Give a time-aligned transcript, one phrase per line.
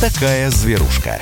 [0.00, 1.20] такая зверушка.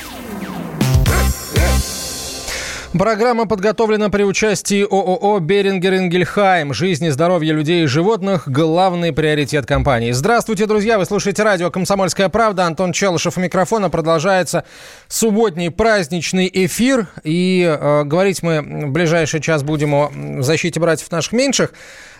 [2.93, 6.73] Программа подготовлена при участии ООО «Берингер Ингельхайм».
[6.73, 10.11] Жизнь и здоровье людей и животных– главный приоритет компании.
[10.11, 10.97] Здравствуйте, друзья!
[10.97, 12.65] Вы слушаете радио «Комсомольская правда».
[12.65, 13.89] Антон Челышев у микрофона.
[13.89, 14.63] Продолжается
[15.07, 17.07] субботний праздничный эфир.
[17.23, 21.73] И э, говорить мы в ближайший час будем о защите братьев наших меньших.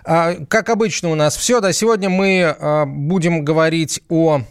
[0.05, 1.60] Э, как обычно у нас все.
[1.60, 4.42] Да, сегодня мы э, будем говорить о,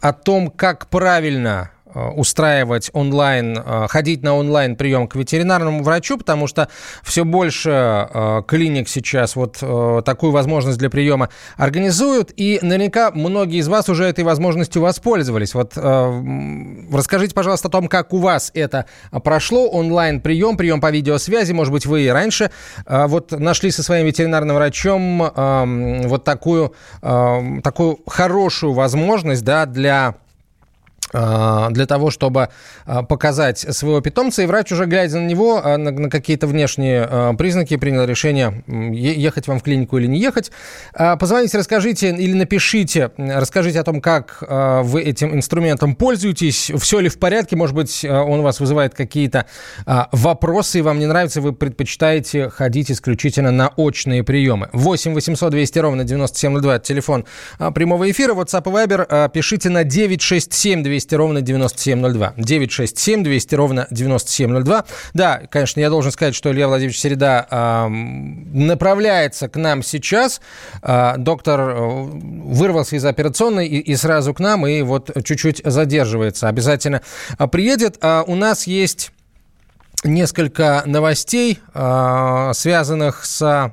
[0.00, 6.46] о том, как правильно устраивать онлайн, э, ходить на онлайн прием к ветеринарному врачу, потому
[6.46, 6.68] что
[7.02, 9.58] все больше э, клиник сейчас вот
[10.04, 15.54] такую возможность для приема организуют, и наверняка многие из вас уже этой возможностью воспользовались.
[15.54, 18.86] Вот расскажите, пожалуйста, о том, как у вас это
[19.24, 22.50] прошло, онлайн прием, прием по видеосвязи, может быть, вы и раньше
[22.86, 25.30] вот нашли со своим ветеринарным врачом
[26.08, 30.14] вот такую, такую хорошую возможность, да, для
[31.12, 32.48] для того, чтобы
[32.86, 37.76] а, показать своего питомца, и врач, уже глядя на него, а, на, какие-то внешние признаки,
[37.76, 40.50] принял решение, ехать вам в клинику или не ехать.
[40.92, 47.18] Позвоните, расскажите или напишите, расскажите о том, как вы этим инструментом пользуетесь, все ли в
[47.18, 49.46] порядке, может быть, он у вас вызывает какие-то
[50.12, 54.68] вопросы, и вам не нравится, вы предпочитаете ходить исключительно на очные приемы.
[54.72, 57.24] 8 800 200 ровно 9702, телефон
[57.74, 62.34] прямого эфира, WhatsApp и Viber, пишите на 967 200 200 ровно 9702.
[62.36, 64.84] 967 200 ровно 9702.
[65.14, 70.42] Да, конечно, я должен сказать, что Илья Владимирович Середа э, направляется к нам сейчас.
[70.82, 76.48] Э, доктор вырвался из операционной и, и сразу к нам, и вот чуть-чуть задерживается.
[76.48, 77.00] Обязательно
[77.50, 77.96] приедет.
[78.02, 79.10] А у нас есть
[80.04, 83.72] несколько новостей, э, связанных с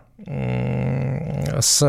[1.61, 1.79] с,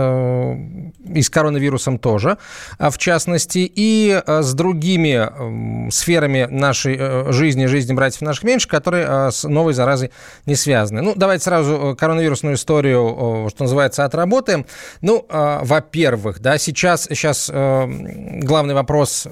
[1.15, 2.39] и с коронавирусом тоже,
[2.79, 8.71] а в частности, и э, с другими сферами нашей э, жизни, жизни братьев наших меньших,
[8.71, 10.11] которые э, с новой заразой
[10.47, 11.03] не связаны.
[11.03, 14.67] Ну, давайте сразу коронавирусную историю, что называется, отработаем.
[15.01, 19.27] Ну, во-первых, да, сейчас, сейчас главный вопрос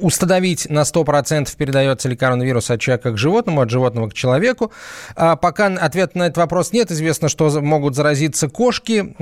[0.00, 4.72] установить на 100% передается ли коронавирус от человека к животному, от животного к человеку.
[5.16, 6.90] А пока ответа на этот вопрос нет.
[6.90, 9.14] Известно, что могут заразиться кошки.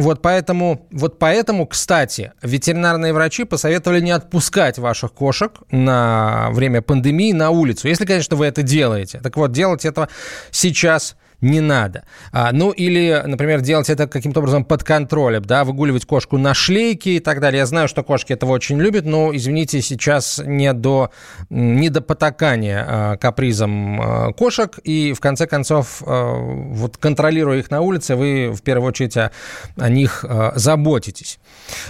[0.00, 7.32] Вот поэтому, вот поэтому, кстати, ветеринарные врачи посоветовали не отпускать ваших кошек на время пандемии
[7.32, 7.88] на улицу.
[7.88, 9.20] Если, конечно, вы это делаете.
[9.22, 10.08] Так вот, делать этого
[10.50, 12.04] сейчас не надо.
[12.32, 17.16] А, ну, или, например, делать это каким-то образом под контролем, да, выгуливать кошку на шлейке
[17.16, 17.58] и так далее.
[17.60, 21.10] Я знаю, что кошки этого очень любят, но, извините, сейчас не до,
[21.50, 27.70] не до потакания а, капризом а, кошек, и, в конце концов, а, вот контролируя их
[27.70, 29.30] на улице, вы, в первую очередь, о,
[29.76, 31.38] о них а, заботитесь.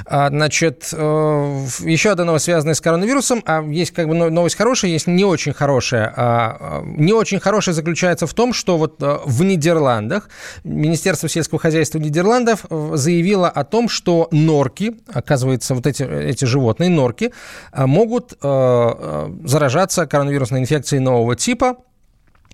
[0.06, 4.90] А, значит, а, еще одна новость, связанная с коронавирусом, а есть как бы новость хорошая,
[4.90, 6.12] есть не очень хорошая.
[6.16, 10.28] А, не очень хорошая заключается в том, что вот в Нидерландах.
[10.64, 16.90] Министерство сельского хозяйства Нидерландов э, заявило о том, что норки, оказывается, вот эти, эти животные,
[16.90, 17.32] норки,
[17.72, 21.76] э, могут э, заражаться коронавирусной инфекцией нового типа,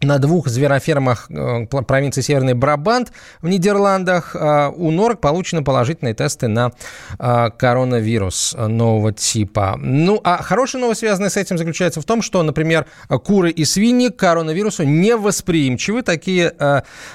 [0.02, 3.12] на двух зверофермах э, провинции Северный Брабант
[3.42, 6.72] в Нидерландах э, у норок получены положительные тесты на
[7.18, 9.76] э, коронавирус нового типа.
[9.78, 14.08] Ну, а хорошая новость, связанная с этим, заключается в том, что, например, куры и свиньи
[14.08, 16.02] к коронавирусу не восприимчивы.
[16.02, 16.54] Такие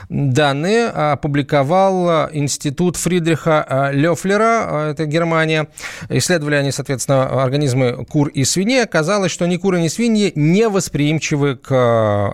[0.09, 5.67] данные опубликовал Институт Фридриха Лёфлера, это Германия.
[6.09, 8.83] Исследовали они, соответственно, организмы кур и свиней.
[8.83, 11.71] Оказалось, что ни куры, ни свиньи не восприимчивы к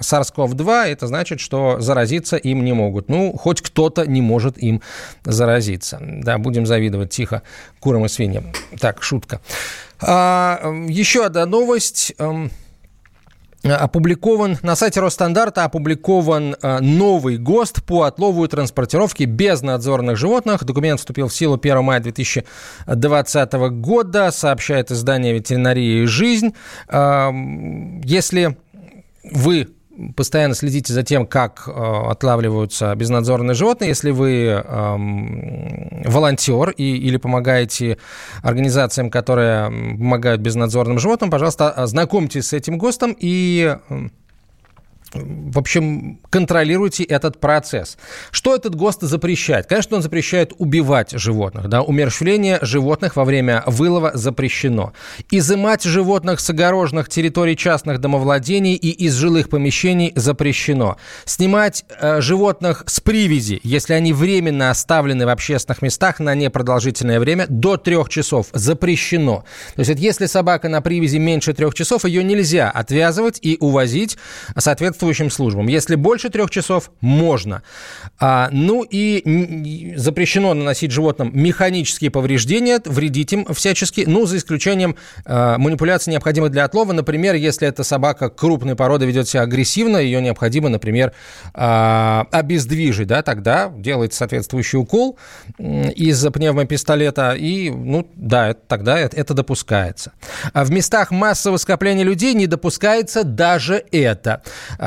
[0.01, 3.09] SARS-CoV SARS-CoV-2, это значит, что заразиться им не могут.
[3.09, 4.81] Ну, хоть кто-то не может им
[5.23, 5.99] заразиться.
[6.01, 7.43] Да, будем завидовать тихо
[7.79, 8.45] курам и свиньям.
[8.79, 9.41] Так, шутка.
[9.99, 12.49] А, еще одна новость эм,
[13.63, 20.63] опубликован на сайте Росстандарта опубликован э, новый ГОСТ по отлову и транспортировке безнадзорных животных.
[20.63, 26.55] Документ вступил в силу 1 мая 2020 года, сообщает издание «Ветеринария и жизнь».
[26.87, 28.57] Эм, если
[29.23, 29.67] вы
[30.15, 33.89] постоянно следите за тем, как э, отлавливаются безнадзорные животные.
[33.89, 34.61] Если вы э,
[36.05, 37.97] волонтер и, или помогаете
[38.41, 43.77] организациям, которые помогают безнадзорным животным, пожалуйста, знакомьтесь с этим ГОСТом и
[45.13, 47.97] в общем, контролируйте этот процесс.
[48.31, 49.67] Что этот ГОСТ запрещает?
[49.67, 51.67] Конечно, он запрещает убивать животных.
[51.67, 51.81] Да?
[51.81, 54.93] Умерщвление животных во время вылова запрещено.
[55.29, 60.97] Изымать животных с огороженных территорий частных домовладений и из жилых помещений запрещено.
[61.25, 67.45] Снимать э, животных с привязи, если они временно оставлены в общественных местах на непродолжительное время,
[67.49, 69.43] до трех часов запрещено.
[69.75, 74.17] То есть, если собака на привязи меньше трех часов, ее нельзя отвязывать и увозить,
[74.57, 75.67] соответственно, соответствующим службам.
[75.67, 77.63] Если больше трех часов, можно.
[78.19, 84.95] А, ну и запрещено наносить животным механические повреждения, вредить им всячески, ну, за исключением
[85.25, 86.93] а, манипуляций, необходимых для отлова.
[86.93, 91.13] Например, если эта собака крупной породы ведет себя агрессивно, ее необходимо, например,
[91.53, 95.17] а, обездвижить, да, тогда делается соответствующий укол
[95.57, 100.11] из пневмопистолета, и, ну, да, это, тогда это, это допускается.
[100.53, 104.43] А в местах массового скопления людей не допускается даже это.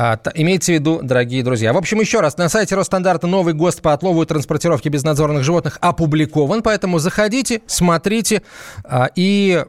[0.07, 1.73] А, имейте в виду, дорогие друзья.
[1.73, 5.79] В общем, еще раз, на сайте Росстандарта новый ГОСТ по отлову и транспортировке безнадзорных животных
[5.81, 8.43] опубликован, поэтому заходите, смотрите
[8.83, 9.65] а, и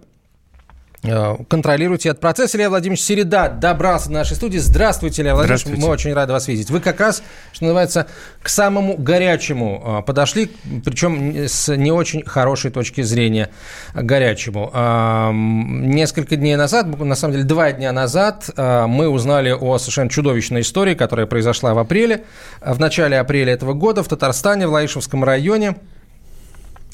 [1.49, 2.55] контролируете этот процесс.
[2.55, 4.59] Илья Владимирович Середа добрался до нашей студии.
[4.59, 5.67] Здравствуйте, Илья Владимирович.
[5.79, 6.71] Мы очень рады вас видеть.
[6.71, 7.23] Вы как раз,
[7.53, 8.07] что называется,
[8.43, 10.51] к самому горячему э, подошли,
[10.85, 13.51] причем с не очень хорошей точки зрения
[13.95, 14.71] горячему.
[14.73, 20.63] Э, несколько дней назад, на самом деле два дня назад, мы узнали о совершенно чудовищной
[20.63, 22.25] истории, которая произошла в апреле,
[22.61, 25.77] в начале апреля этого года в Татарстане, в Лаишевском районе.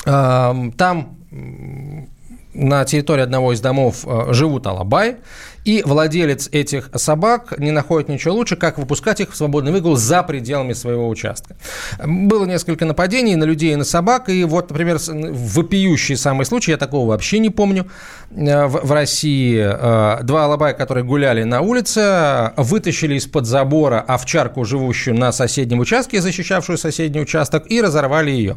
[0.05, 1.17] Там
[2.55, 5.17] на территории одного из домов э, живут алабай,
[5.65, 10.23] и владелец этих собак не находит ничего лучше, как выпускать их в свободный выгул за
[10.23, 11.57] пределами своего участка.
[12.05, 16.77] Было несколько нападений на людей и на собак, и вот, например, вопиющий самый случай, я
[16.77, 17.87] такого вообще не помню,
[18.31, 25.17] э, в, России э, два алабая, которые гуляли на улице, вытащили из-под забора овчарку, живущую
[25.17, 28.57] на соседнем участке, защищавшую соседний участок, и разорвали ее.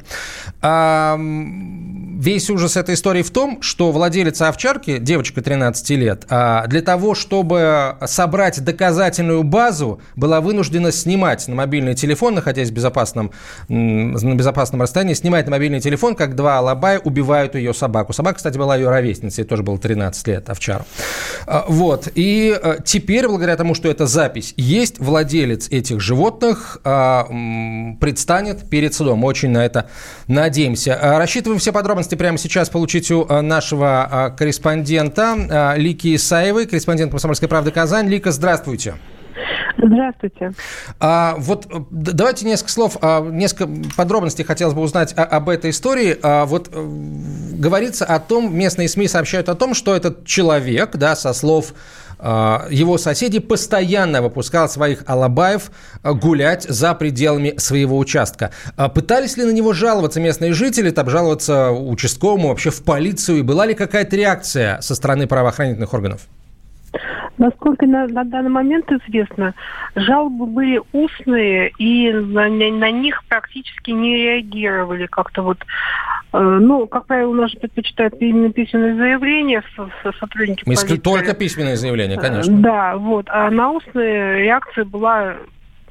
[2.16, 6.95] Весь ужас этой истории в том, что владелица овчарки, девочка 13 лет, а, для того,
[7.16, 13.32] чтобы собрать доказательную базу, была вынуждена снимать на мобильный телефон, находясь в безопасном,
[13.68, 18.14] на безопасном расстоянии, снимать на мобильный телефон, как два алабая убивают ее собаку.
[18.14, 20.86] Собака, кстати, была ее ровесницей, тоже было 13 лет, овчару.
[21.46, 22.10] А, вот.
[22.16, 29.24] И а, теперь, благодаря тому, что это запись есть, владелец этих животных предстанет перед судом.
[29.24, 29.90] Очень на это
[30.28, 30.98] надеемся.
[31.02, 37.12] Рассчитываем все подробности прямо сейчас получить у э, нашего э, корреспондента э, Лики Исаевой, корреспондент
[37.12, 38.08] «Комсомольской правды» Казань.
[38.08, 38.94] Лика, здравствуйте.
[39.78, 40.54] Здравствуйте.
[41.00, 43.68] А, вот давайте несколько слов, а, несколько
[43.98, 46.18] подробностей хотелось бы узнать о, об этой истории.
[46.22, 51.34] А, вот говорится о том, местные СМИ сообщают о том, что этот человек, да, со
[51.34, 51.74] слов
[52.18, 55.72] а, его соседи постоянно выпускал своих алабаев
[56.02, 58.52] а, гулять за пределами своего участка.
[58.78, 63.40] А, пытались ли на него жаловаться местные жители, там жаловаться участковому, вообще в полицию?
[63.40, 66.22] И была ли какая-то реакция со стороны правоохранительных органов?
[67.38, 69.54] Насколько на, на данный момент известно,
[69.96, 75.60] жалобы были устные, и на, на них практически не реагировали как-то вот
[76.36, 79.90] Э, ну, как правило, у нас предпочитают именно письменные заявления со,
[80.20, 80.98] сотрудники Мы полиции.
[80.98, 82.52] Только письменные заявления, конечно.
[82.52, 83.28] Э, да, вот.
[83.30, 85.36] А на устные реакция была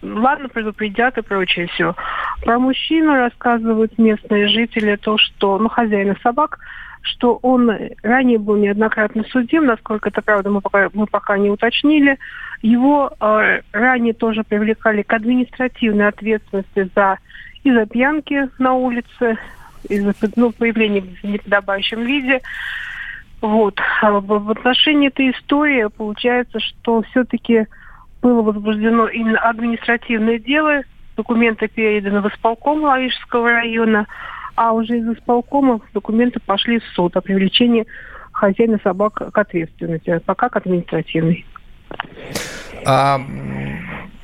[0.03, 1.95] ладно, предупредят и прочее все.
[2.43, 6.59] Про мужчину рассказывают местные жители то, что, ну, хозяина собак,
[7.05, 7.71] что он
[8.03, 12.19] ранее был неоднократно судим, насколько это правда, мы пока, мы пока не уточнили.
[12.63, 17.19] Его э, ранее тоже привлекали к административной ответственности за
[17.63, 19.39] из-за пьянки на улице,
[19.89, 22.41] из-за ну, появления в неподобающем виде.
[23.41, 23.79] Вот.
[24.03, 27.67] А в отношении этой истории получается, что все-таки
[28.23, 30.83] было возбуждено именно административное дело,
[31.17, 34.07] документы переданы в исполком Лаишского района,
[34.55, 37.87] а уже из исполкома документы пошли в суд о привлечении
[38.33, 41.45] хозяина собак к ответственности, пока к административной.
[42.87, 43.19] А,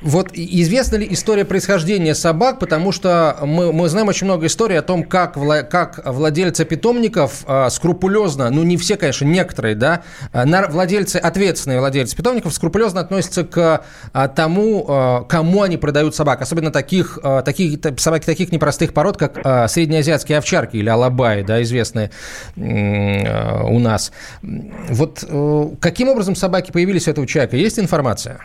[0.01, 4.81] вот известна ли история происхождения собак, потому что мы, мы знаем очень много историй о
[4.81, 10.03] том, как, вла, как владельцы питомников э, скрупулезно, ну не все, конечно, некоторые, да,
[10.33, 16.15] э, на, владельцы, ответственные владельцы питомников скрупулезно относятся к э, тому, э, кому они продают
[16.15, 21.43] собак, особенно таких, э, таких собаки таких непростых пород, как э, среднеазиатские овчарки или алабаи,
[21.43, 22.09] да, известные
[22.55, 24.11] э, у нас.
[24.41, 27.55] Вот э, каким образом собаки появились у этого человека?
[27.55, 28.41] Есть информация?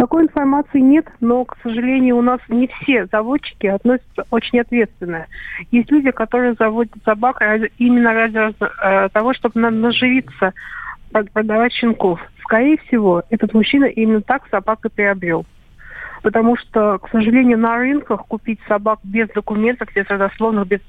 [0.00, 5.26] Такой информации нет, но, к сожалению, у нас не все заводчики относятся очень ответственно.
[5.70, 7.42] Есть люди, которые заводят собак
[7.76, 10.54] именно ради э, того, чтобы наживиться
[11.34, 12.18] продавать щенков.
[12.44, 15.44] Скорее всего, этот мужчина именно так собак и приобрел.
[16.22, 20.80] Потому что, к сожалению, на рынках купить собак без документов, без родословных, без,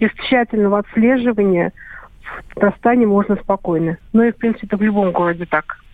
[0.00, 1.72] без тщательного отслеживания
[2.24, 3.98] в Татарстане можно спокойно.
[4.12, 5.85] Ну и, в принципе, это в любом городе так.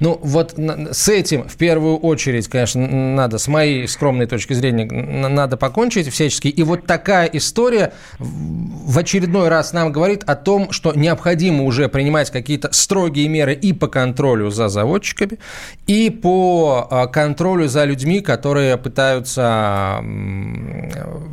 [0.00, 5.56] Ну, вот с этим в первую очередь, конечно, надо, с моей скромной точки зрения, надо
[5.56, 6.48] покончить всячески.
[6.48, 12.30] И вот такая история в очередной раз нам говорит о том, что необходимо уже принимать
[12.30, 15.38] какие-то строгие меры и по контролю за заводчиками,
[15.86, 20.00] и по а, контролю за людьми, которые пытаются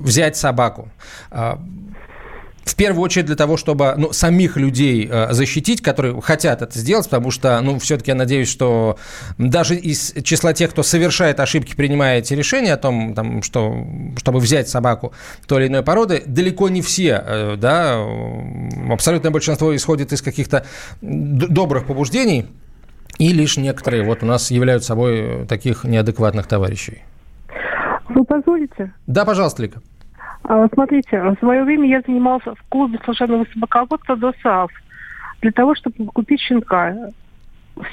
[0.01, 0.89] взять собаку
[1.31, 1.59] а,
[2.65, 7.05] в первую очередь для того, чтобы ну, самих людей э, защитить, которые хотят это сделать,
[7.07, 8.97] потому что, ну, все-таки я надеюсь, что
[9.37, 13.85] даже из числа тех, кто совершает ошибки, принимая эти решения о том, там, что,
[14.17, 15.13] чтобы взять собаку
[15.47, 18.03] той или иной породы, далеко не все, э, да,
[18.91, 20.65] абсолютное большинство исходит из каких-то
[21.01, 22.47] добрых побуждений,
[23.19, 27.03] и лишь некоторые вот у нас являются собой таких неадекватных товарищей.
[28.09, 28.91] Вы позволите?
[29.07, 29.81] Да, пожалуйста, Лика.
[30.47, 34.71] А, смотрите, в свое время я занимался в клубе служебного собаководства ДОСААФ
[35.41, 36.95] для того, чтобы купить щенка.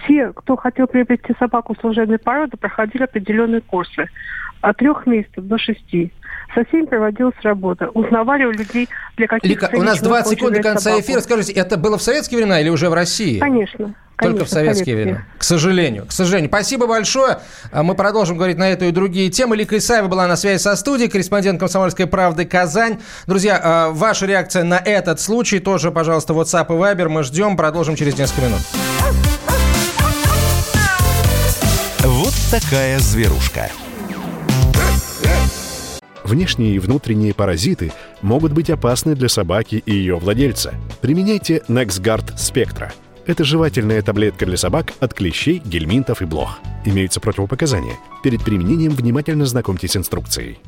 [0.05, 4.07] Все, кто хотел приобрести собаку служебной породы, проходили определенные курсы.
[4.63, 6.13] От трех месяцев до шести.
[6.55, 7.89] Со всеми проводилась работа.
[7.95, 11.03] Узнавали у людей, для каких Лика, у нас 20 секунд до конца собаку.
[11.03, 11.21] эфира.
[11.21, 13.39] Скажите, это было в советские времена или уже в России?
[13.39, 13.95] Конечно.
[14.19, 15.23] Только в советские времена.
[15.37, 16.07] К сожалению.
[16.07, 16.49] К сожалению.
[16.49, 17.39] Спасибо большое.
[17.73, 19.57] А мы продолжим говорить на эту и другие темы.
[19.57, 23.01] Лика Исаева была на связи со студией, корреспондент «Комсомольской правды» Казань.
[23.27, 27.09] Друзья, а, ваша реакция на этот случай тоже, пожалуйста, WhatsApp и Viber.
[27.09, 27.57] Мы ждем.
[27.57, 28.61] Продолжим через несколько минут.
[32.05, 33.71] Вот такая зверушка.
[36.33, 40.73] Внешние и внутренние паразиты могут быть опасны для собаки и ее владельца.
[41.03, 42.91] Применяйте NexGard Spectra–
[43.27, 46.59] это жевательная таблетка для собак от клещей, гельминтов и блох.
[46.87, 47.99] Имеются противопоказания.
[48.25, 50.59] Перед применением внимательно знакомьтесь с инструкцией.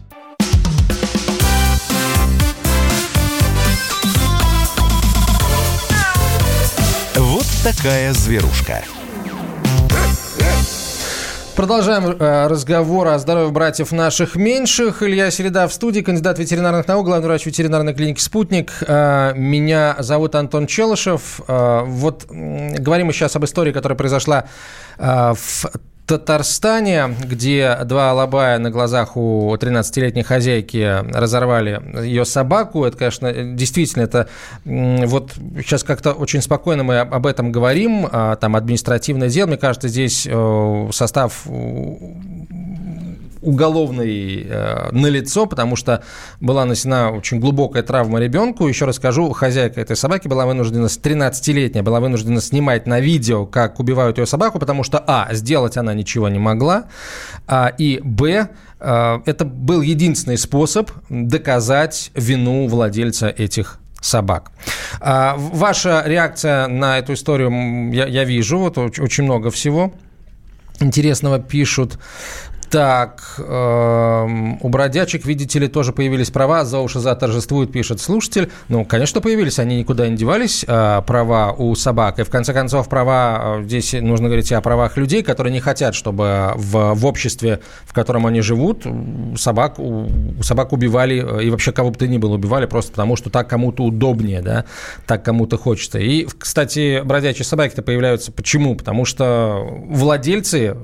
[7.15, 8.85] Вот такая зверушка.
[11.57, 15.05] Продолжаем э, разговор о здоровье братьев наших меньших.
[15.05, 18.73] Илья Середа в студии, кандидат ветеринарных наук, главный врач ветеринарной клиники «Спутник».
[18.81, 21.41] Э, меня зовут Антон Челышев.
[21.47, 24.47] Э, вот говорим мы сейчас об истории, которая произошла
[24.99, 25.67] в
[26.07, 32.85] Татарстане, где два алабая на глазах у 13-летней хозяйки разорвали ее собаку.
[32.85, 34.29] Это, конечно, действительно, это
[34.65, 39.47] вот сейчас как-то очень спокойно мы об этом говорим, а, там административное дело.
[39.47, 41.47] Мне кажется, здесь э, состав
[43.45, 46.03] уголовный э, налицо, потому что
[46.41, 48.67] была нанесена очень глубокая травма ребенку.
[48.67, 54.19] Еще расскажу, хозяйка этой собаки была вынуждена, 13-летняя, была вынуждена снимать на видео, как убивают
[54.19, 56.85] ее собаку, потому что, а, сделать она ничего не могла,
[57.47, 58.49] а, и, б,
[58.81, 64.53] э, это был единственный способ доказать вину владельца этих собак.
[65.01, 69.93] А, ваша реакция на эту историю я, я вижу, вот очень много всего
[70.81, 71.99] интересного пишут.
[72.75, 74.27] Так, э,
[74.61, 76.65] у бродячек, видите ли, тоже появились права.
[76.65, 78.51] За уши за торжествует, пишет слушатель.
[78.69, 82.19] Ну, конечно, появились, они никуда не девались, э, права у собак.
[82.19, 85.95] И, в конце концов, права, э, здесь нужно говорить о правах людей, которые не хотят,
[85.95, 88.85] чтобы в, в обществе, в котором они живут,
[89.37, 90.09] собак, у,
[90.43, 93.49] собак убивали, э, и вообще кого бы то ни было убивали, просто потому что так
[93.49, 94.65] кому-то удобнее, да,
[95.07, 96.01] так кому-то хочется.
[96.01, 98.75] И, кстати, бродячие собаки-то появляются почему?
[98.75, 100.77] Потому что владельцы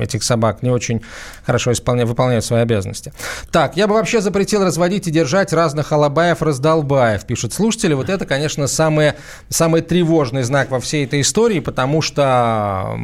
[0.00, 1.02] этих собак не очень
[1.44, 3.12] хорошо исполняют, выполняют свои обязанности.
[3.50, 7.94] Так, я бы вообще запретил разводить и держать разных алабаев-раздолбаев, пишут слушатели.
[7.94, 9.12] Вот это, конечно, самый,
[9.48, 12.98] самый тревожный знак во всей этой истории, потому что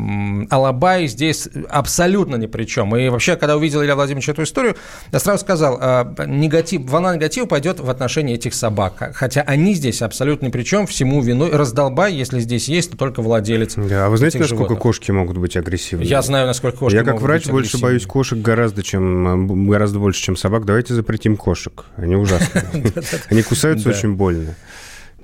[0.51, 2.97] алабай здесь абсолютно ни при чем.
[2.97, 4.77] И вообще, когда увидел Илья Владимирович эту историю,
[5.13, 9.13] я сразу сказал, а, негатив, волна негатива пойдет в отношении этих собак.
[9.15, 11.51] Хотя они здесь абсолютно ни при чем, всему виной.
[11.51, 14.83] Раздолбай, если здесь есть, то только владелец Да, а вы знаете, насколько животных.
[14.83, 16.03] кошки могут быть агрессивны?
[16.03, 20.37] Я знаю, насколько кошки Я как врач больше боюсь кошек гораздо, чем, гораздо больше, чем
[20.37, 20.65] собак.
[20.65, 21.85] Давайте запретим кошек.
[21.97, 22.65] Они ужасные.
[23.31, 24.57] Они кусаются очень больно.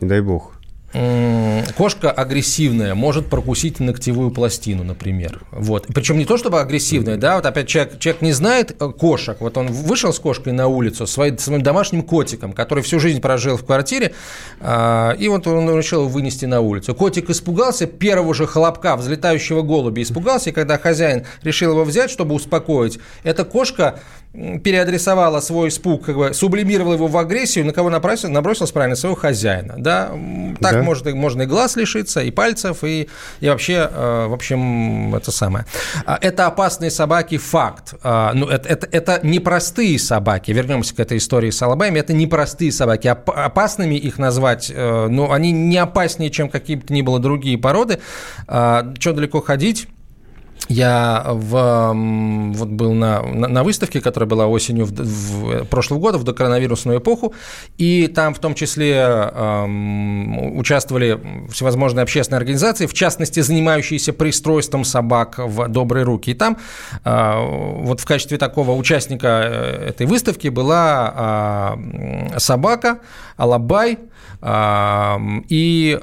[0.01, 0.56] Не дай бог.
[1.77, 5.43] Кошка агрессивная может прокусить ногтевую пластину, например.
[5.51, 5.87] Вот.
[5.95, 9.37] Причем не то, чтобы агрессивная, да, вот опять человек, человек не знает э, кошек.
[9.41, 13.57] Вот он вышел с кошкой на улицу, своим, своим домашним котиком, который всю жизнь прожил
[13.57, 14.15] в квартире,
[14.61, 16.95] а, и вот он решил его вынести на улицу.
[16.95, 22.35] Котик испугался первого же хлопка, взлетающего голубя, испугался, и когда хозяин решил его взять, чтобы
[22.35, 24.01] успокоить, эта кошка
[24.63, 29.17] переадресовала свой испуг, как бы сублимировала его в агрессию, на кого набросилась, набросилась правильно, своего
[29.17, 30.11] хозяина, да,
[30.61, 30.83] так да.
[30.83, 33.09] Может, можно и глаз лишиться, и пальцев, и,
[33.41, 35.65] и вообще, э, в общем, это самое.
[36.05, 37.95] А, это опасные собаки, факт.
[38.03, 42.73] А, ну, это, это, это непростые собаки, вернемся к этой истории с Алабаями, это непростые
[42.73, 48.01] собаки, опасными их назвать, э, ну, они не опаснее, чем какие-то ни было другие породы,
[48.47, 49.89] а, что далеко ходить,
[50.69, 51.93] я в,
[52.55, 57.35] вот был на, на выставке, которая была осенью в, в прошлого года, в докоронавирусную эпоху,
[57.79, 59.65] и там в том числе э,
[60.55, 61.21] участвовали
[61.51, 66.31] всевозможные общественные организации, в частности, занимающиеся пристройством собак в добрые руки.
[66.31, 66.59] И там
[67.05, 67.33] э,
[67.83, 71.77] вот в качестве такого участника э, этой выставки была
[72.35, 72.99] э, собака
[73.37, 73.99] Алабай,
[75.49, 76.01] и,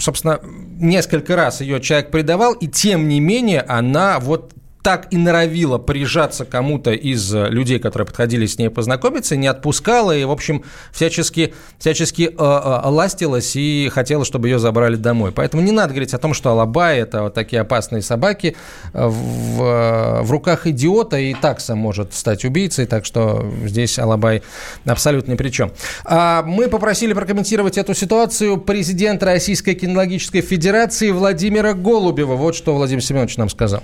[0.00, 0.40] собственно,
[0.78, 4.52] несколько раз ее человек предавал, и тем не менее она вот
[4.84, 10.24] так и норовила прижаться кому-то из людей, которые подходили с ней познакомиться, не отпускала и,
[10.24, 10.62] в общем,
[10.92, 15.32] всячески, всячески э, э, ластилась и хотела, чтобы ее забрали домой.
[15.32, 18.56] Поэтому не надо говорить о том, что Алабай– это вот такие опасные собаки.
[18.92, 24.42] В, в руках идиота и такса может стать убийцей, так что здесь Алабай
[24.84, 25.72] абсолютно ни при чем.
[26.04, 32.34] А мы попросили прокомментировать эту ситуацию президента Российской кинологической федерации Владимира Голубева.
[32.34, 33.82] Вот что Владимир Семенович нам сказал.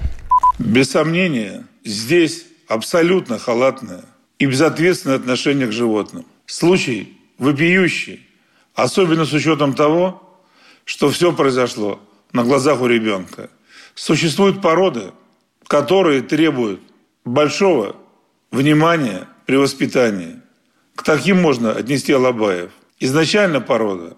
[0.61, 4.05] Без сомнения, здесь абсолютно халатное
[4.39, 6.27] и безответственное отношение к животным.
[6.45, 8.29] Случай вопиющий,
[8.75, 10.39] особенно с учетом того,
[10.85, 11.99] что все произошло
[12.33, 13.49] на глазах у ребенка.
[13.95, 15.13] Существуют породы,
[15.67, 16.81] которые требуют
[17.25, 17.97] большого
[18.51, 20.37] внимания при воспитании.
[20.95, 22.71] К таким можно отнести Алабаев.
[22.99, 24.15] Изначально порода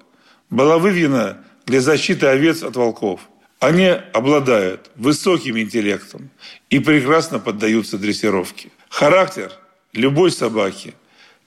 [0.51, 3.21] была выведена для защиты овец от волков–
[3.63, 6.31] они обладают высоким интеллектом
[6.69, 8.71] и прекрасно поддаются дрессировке.
[8.89, 9.53] Характер
[9.93, 10.95] любой собаки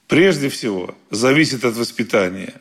[0.08, 2.54] прежде всего зависит от воспитания.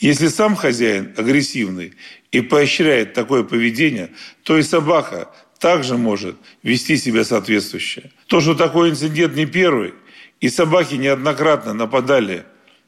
[0.00, 1.92] Если сам хозяин агрессивный
[2.32, 4.12] и поощряет такое поведение,
[4.44, 8.10] то и собака также может вести себя соответствующе.
[8.28, 9.92] То, что такой инцидент не первый,
[10.40, 12.44] и собаки неоднократно нападали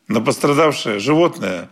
[0.06, 1.68] на пострадавшее животное,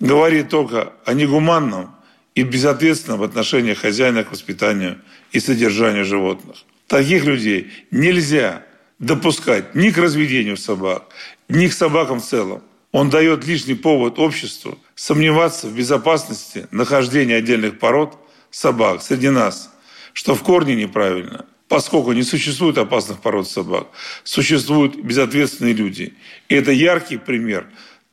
[0.00, 1.94] говорит только о негуманном
[2.34, 5.00] и безответственно в отношении хозяина к воспитанию
[5.32, 6.64] и содержанию животных.
[6.86, 8.62] Таких людей нельзя
[8.98, 11.08] допускать ни к разведению собак,
[11.48, 12.62] ни к собакам в целом.
[12.92, 18.16] Он дает лишний повод обществу сомневаться в безопасности нахождения отдельных пород
[18.50, 19.70] собак среди нас,
[20.12, 23.88] что в корне неправильно, поскольку не существует опасных пород собак,
[24.22, 26.14] существуют безответственные люди.
[26.48, 27.66] И это яркий пример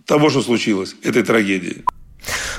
[0.06, 1.84] того, что случилось, этой трагедии.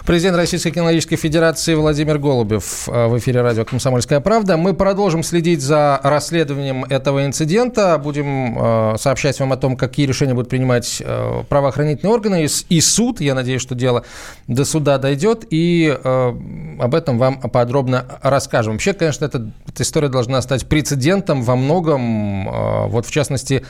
[0.04, 4.56] Президент Российской кинологической федерации Владимир Голубев э, в эфире радио «Комсомольская правда».
[4.56, 7.96] Мы продолжим следить за расследованием этого инцидента.
[7.98, 13.20] Будем э, сообщать вам о том, какие решения будут принимать э, правоохранительные органы и суд.
[13.20, 14.04] Я надеюсь, что дело
[14.48, 15.46] до суда дойдет.
[15.50, 18.72] И об этом вам подробно расскажем.
[18.72, 22.88] Вообще, конечно, эта, эта история должна стать прецедентом во многом.
[22.90, 23.64] Вот, в частности,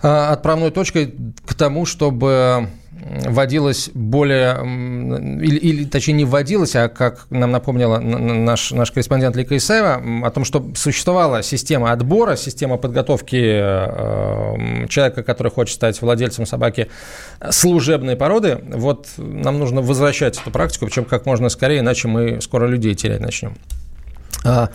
[0.00, 1.14] отправной точкой
[1.46, 2.68] к тому, чтобы
[3.02, 4.62] вводилось более,
[5.16, 10.30] или, или точнее не вводилось, а как нам напомнила наш, наш корреспондент Лика Исаева, о
[10.30, 16.88] том, что существовала система отбора, система подготовки э, человека, который хочет стать владельцем собаки
[17.50, 18.58] служебной породы.
[18.68, 23.20] Вот нам нужно возвращать эту практику, причем как можно скорее, иначе мы скоро людей терять
[23.20, 23.56] начнем.
[24.44, 24.70] А,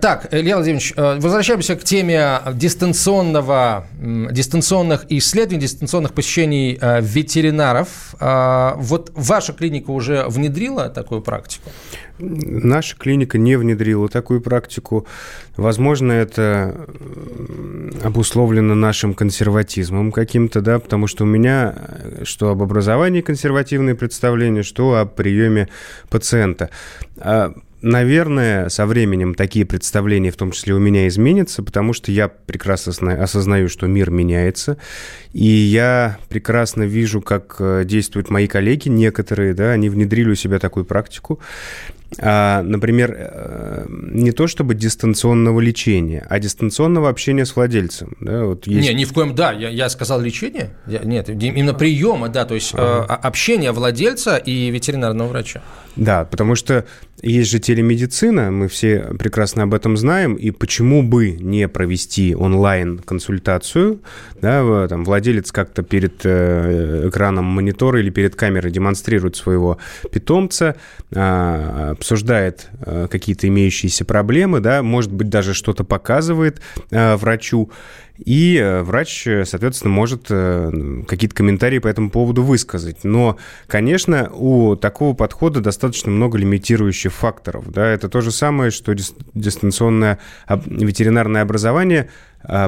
[0.00, 3.86] так, Илья Владимирович, э, возвращаемся к теме дистанционного,
[4.30, 8.14] дистанционных исследований, дистанционных посещений э, ветеринаров.
[8.18, 11.70] А, вот ваша клиника уже внедрила такую практику?
[12.18, 15.06] Наша клиника не внедрила такую практику.
[15.56, 16.86] Возможно, это
[18.02, 24.62] обусловлено нашим консерватизмом каким-то, да, потому что у меня э, что об образовании консервативные представления,
[24.62, 25.68] что о приеме
[26.08, 26.70] пациента.
[27.88, 33.22] Наверное, со временем такие представления, в том числе у меня, изменятся, потому что я прекрасно
[33.22, 34.76] осознаю, что мир меняется,
[35.32, 40.58] и я прекрасно вижу, как э, действуют мои коллеги, некоторые, да, они внедрили у себя
[40.58, 41.38] такую практику,
[42.18, 48.16] а, например, э, не то чтобы дистанционного лечения, а дистанционного общения с владельцем.
[48.20, 48.88] Да, вот есть...
[48.88, 52.54] Не, ни в коем, да, я, я сказал лечение, я, нет, именно приема, да, то
[52.54, 53.06] есть ага.
[53.08, 55.62] э, общение владельца и ветеринарного врача.
[55.96, 56.84] Да, потому что
[57.22, 64.00] есть же телемедицина, мы все прекрасно об этом знаем, и почему бы не провести онлайн-консультацию,
[64.40, 69.78] да, там владелец как-то перед э, экраном монитора или перед камерой демонстрирует своего
[70.12, 70.76] питомца,
[71.14, 77.70] а, обсуждает э, какие-то имеющиеся проблемы, да, может быть, даже что-то показывает э, врачу,
[78.18, 83.04] и э, врач, соответственно, может какие-то комментарии по этому поводу высказать.
[83.04, 87.70] Но, конечно, у такого подхода достаточно много лимитирующих факторов.
[87.70, 87.86] Да?
[87.86, 88.94] Это то же самое, что
[89.34, 92.10] дистанционное ветеринарное образование–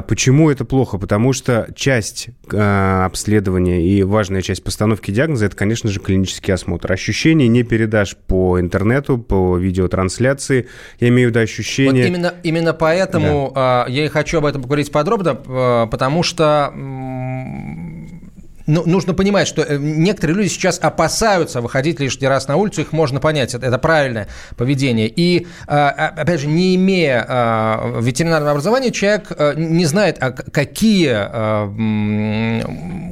[0.07, 0.97] почему это плохо?
[0.97, 6.91] Потому что часть э, обследования и важная часть постановки диагноза это, конечно же, клинический осмотр.
[6.91, 10.67] Ощущения не передашь по интернету, по видеотрансляции.
[10.99, 12.03] Я имею в виду ощущения.
[12.03, 13.85] Вот именно, именно поэтому да.
[13.87, 16.73] э, я и хочу об этом поговорить подробно, потому что
[18.69, 22.91] ну, нужно понимать, что э, некоторые люди сейчас опасаются выходить лишний раз на улицу, их
[22.91, 24.27] можно понять, это, это правильное
[24.57, 25.07] поведение.
[25.07, 31.09] И, а, а, опять же, не имея а, ветеринарного образования, человек не знает, а какие,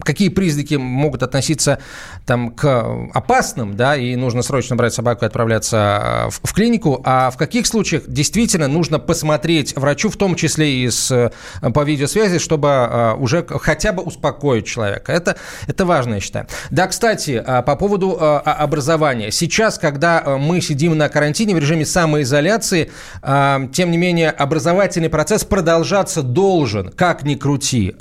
[0.02, 1.80] какие признаки могут относиться
[2.28, 7.38] там, к опасным, да, и нужно срочно брать собаку и отправляться в, клинику, а в
[7.38, 11.32] каких случаях действительно нужно посмотреть врачу, в том числе и с,
[11.74, 15.12] по видеосвязи, чтобы уже хотя бы успокоить человека.
[15.12, 16.48] Это это важно, я считаю.
[16.72, 19.32] Да, кстати, а, по поводу а, а, образования.
[19.32, 26.22] Сейчас, когда мы сидим на карантине в режиме самоизоляции, тем не менее, образовательный процесс продолжаться
[26.22, 27.96] должен, как ни крути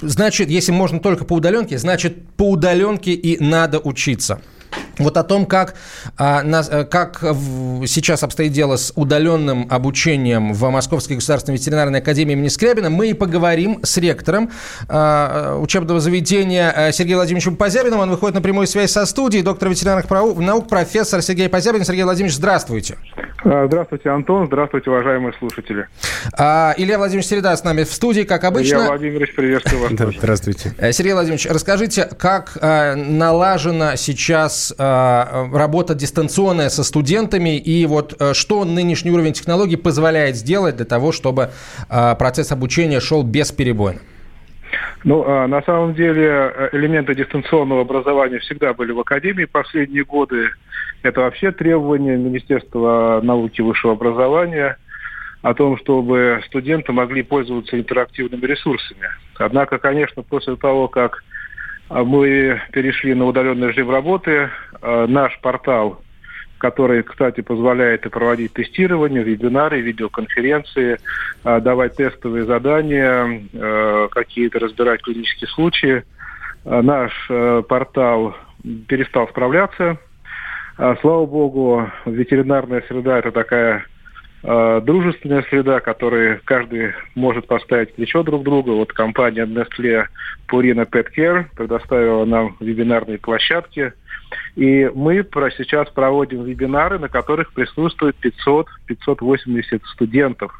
[0.00, 4.40] значит, если можно только по удаленке, значит, по удаленке и надо учиться.
[4.98, 5.74] Вот о том, как,
[6.16, 12.48] а, э, как сейчас обстоит дело с удаленным обучением в Московской государственной ветеринарной академии имени
[12.48, 14.50] Скрябина, мы и поговорим с ректором
[14.88, 18.00] а, учебного заведения э, Сергеем Владимировичем Позябиным.
[18.00, 19.42] Он выходит на прямую связь со студией.
[19.42, 21.84] Доктор ветеринарных наук, профессор Сергей Позябин.
[21.84, 22.98] Сергей Владимирович, здравствуйте.
[23.44, 24.46] А, здравствуйте, Антон.
[24.46, 25.86] Здравствуйте, уважаемые слушатели.
[26.36, 28.76] Илья Владимирович Середа с нами в студии, как обычно.
[28.76, 30.14] Илья Владимирович, приветствую вас.
[30.18, 30.74] Здравствуйте.
[30.78, 34.87] Э, Сергей Владимирович, расскажите, как налажена сейчас Э,
[35.52, 41.12] работа дистанционная со студентами, и вот э, что нынешний уровень технологий позволяет сделать для того,
[41.12, 41.50] чтобы
[41.88, 44.00] э, процесс обучения шел бесперебойно?
[45.04, 50.50] Ну, а, на самом деле элементы дистанционного образования всегда были в Академии последние годы.
[51.02, 54.76] Это вообще требование Министерства науки и высшего образования
[55.42, 59.08] о том, чтобы студенты могли пользоваться интерактивными ресурсами.
[59.36, 61.22] Однако, конечно, после того, как
[61.90, 64.50] мы перешли на удаленный режим работы.
[64.80, 66.00] А, наш портал,
[66.58, 70.98] который, кстати, позволяет и проводить тестирование, вебинары, видеоконференции,
[71.44, 73.42] а, давать тестовые задания,
[74.10, 76.02] какие-то разбирать клинические случаи.
[76.64, 77.12] Наш
[77.68, 78.36] портал
[78.88, 79.98] перестал справляться.
[81.00, 83.97] Слава богу, ветеринарная среда– это такая э,
[84.42, 88.70] дружественная среда, которой каждый может поставить плечо друг друга.
[88.70, 90.06] Вот компания Nestle
[90.48, 93.92] Purina Pet Care предоставила нам вебинарные площадки.
[94.56, 100.52] И мы сейчас проводим вебинары, на которых присутствует 500-580 студентов.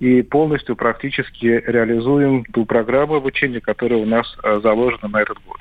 [0.00, 5.58] И полностью практически реализуем ту программу обучения, которая у нас э, заложена на этот год.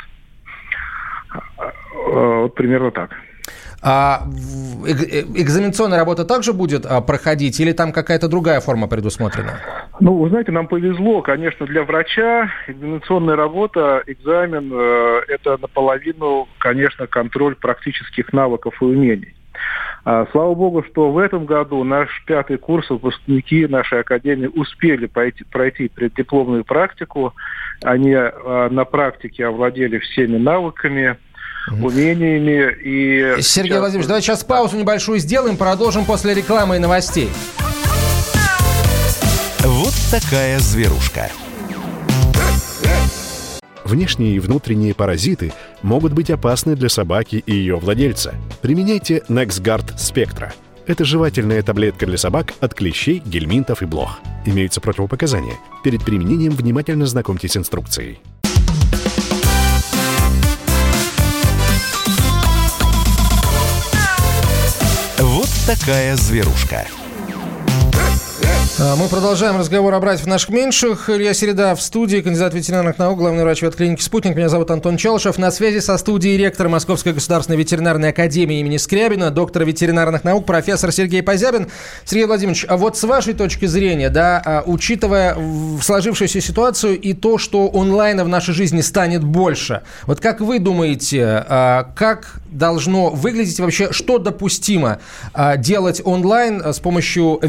[1.59, 3.11] Э, вот примерно так.
[3.85, 4.23] А
[4.87, 4.91] э,
[5.35, 9.59] экзаменационная работа также будет а, проходить или там какая-то другая форма предусмотрена?
[9.99, 17.07] Ну, вы знаете, нам повезло, конечно, для врача экзаменационная работа, экзамен э,– это наполовину, конечно,
[17.07, 19.35] контроль практических навыков и умений.
[20.05, 25.43] А, слава богу, что в этом году наш пятый курс, выпускники нашей академии успели пройти,
[25.43, 27.33] пройти преддипломную практику.
[27.83, 31.17] Они а, на практике овладели всеми навыками–
[31.71, 32.75] умениями.
[32.83, 33.79] И Сергей сейчас...
[33.79, 37.29] Владимирович, давайте сейчас паузу небольшую сделаем, продолжим после рекламы и новостей.
[39.59, 41.29] Вот такая зверушка.
[43.85, 48.33] Внешние и внутренние паразиты могут быть опасны для собаки и ее владельца.
[48.61, 50.51] Применяйте NexGard Spectra.
[50.85, 54.19] Это жевательная таблетка для собак от клещей, гельминтов и блох.
[54.45, 55.55] Имеются противопоказания.
[55.83, 58.19] Перед применением внимательно знакомьтесь с инструкцией.
[65.65, 66.85] Такая зверушка.
[68.79, 71.07] А, мы продолжаем разговор о братьях наших меньших.
[71.07, 74.35] Илья Середа в студии, кандидат ветеринарных наук, главный врач ветклиники «Спутник».
[74.35, 75.37] Меня зовут Антон Челышев.
[75.37, 80.91] На связи со студией ректор Московской государственной ветеринарной академии имени Скрябина, доктор ветеринарных наук, профессор
[80.91, 81.67] Сергей Позябин.
[82.03, 85.37] Сергей Владимирович, а вот с вашей точки зрения, да, а, учитывая
[85.79, 91.45] сложившуюся ситуацию и то, что онлайна в нашей жизни станет больше, вот как вы думаете,
[91.47, 94.99] а, как должно выглядеть вообще, что допустимо
[95.57, 97.41] делать онлайн с помощью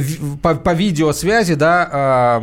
[0.43, 2.40] по, по видео связи, да,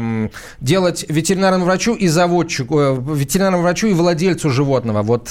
[0.59, 5.01] делать ветеринарному врачу и заводчику, э, ветеринарному врачу и владельцу животного.
[5.01, 5.29] Вот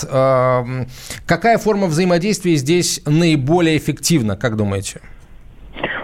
[1.27, 5.01] какая форма взаимодействия здесь наиболее эффективна, как думаете?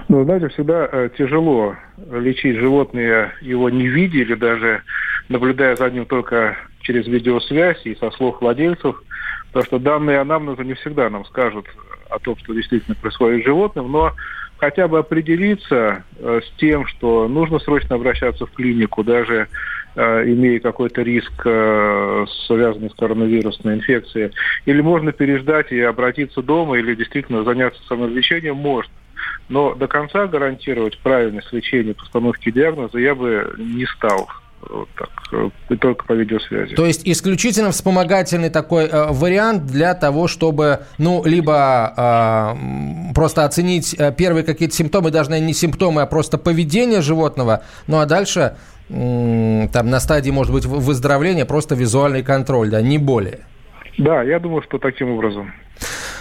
[0.09, 1.77] Ну, знаете, всегда э, тяжело
[2.13, 4.83] лечить животное, его не видя или даже
[5.29, 9.03] наблюдая за ним только через видеосвязь и со слов владельцев,
[9.49, 11.67] потому что данные анамнеза не всегда нам скажут
[12.09, 14.13] о том, что действительно происходит с животным, но
[14.59, 19.49] хотя бы определиться э, с тем, что нужно срочно обращаться в клинику, даже
[19.95, 24.33] э, имея какой-то риск, э, связанный с коронавирусной инфекцией,
[24.65, 28.93] или можно переждать и обратиться дома, или действительно заняться самолечением, можно.
[29.49, 34.29] Но до конца гарантировать правильность лечения, постановки диагноза я бы не стал.
[34.69, 36.75] Вот так, э, и только по видеосвязи.
[36.75, 43.95] То есть исключительно вспомогательный такой э, вариант для того, чтобы, ну, либо э, просто оценить
[43.99, 48.57] э, первые какие-то симптомы, даже наверное, не симптомы, а просто поведение животного, ну а дальше
[48.89, 53.41] э, там на стадии, может быть, выздоровления просто визуальный контроль, да, не более.
[53.99, 55.53] Да, я думаю, что таким образом.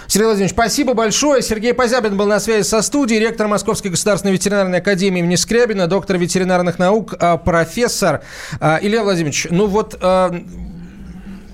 [0.07, 1.41] Сергей Владимирович, спасибо большое.
[1.41, 6.17] Сергей Позябин был на связи со студией, ректор Московской государственной ветеринарной академии имени Скрябина, доктор
[6.17, 8.21] ветеринарных наук, а, профессор.
[8.59, 10.33] А, Илья Владимирович, ну вот а,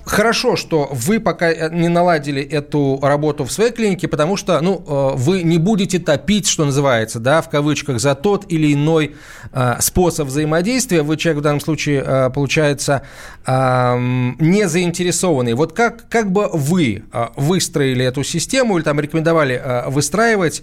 [0.04, 4.84] хорошо, что вы пока э, не наладили эту работу в своей клинике, потому что, ну,
[4.86, 9.14] э, вы не будете топить, что называется, да, в кавычках, за тот или иной
[9.52, 11.02] э, способ взаимодействия.
[11.02, 13.02] Вы человек в данном случае, получается,
[13.46, 15.54] не заинтересованный.
[15.54, 17.04] Вот как, как бы вы
[17.36, 20.62] выстроили эту систему или там рекомендовали выстраивать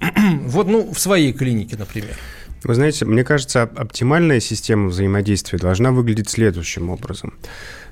[0.46, 2.16] вот, ну, в своей клинике, например?
[2.62, 7.34] Вы знаете, мне кажется, оптимальная система взаимодействия должна выглядеть следующим образом.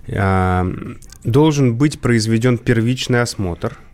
[0.09, 0.66] А,
[1.24, 3.78] должен быть произведен первичный осмотр–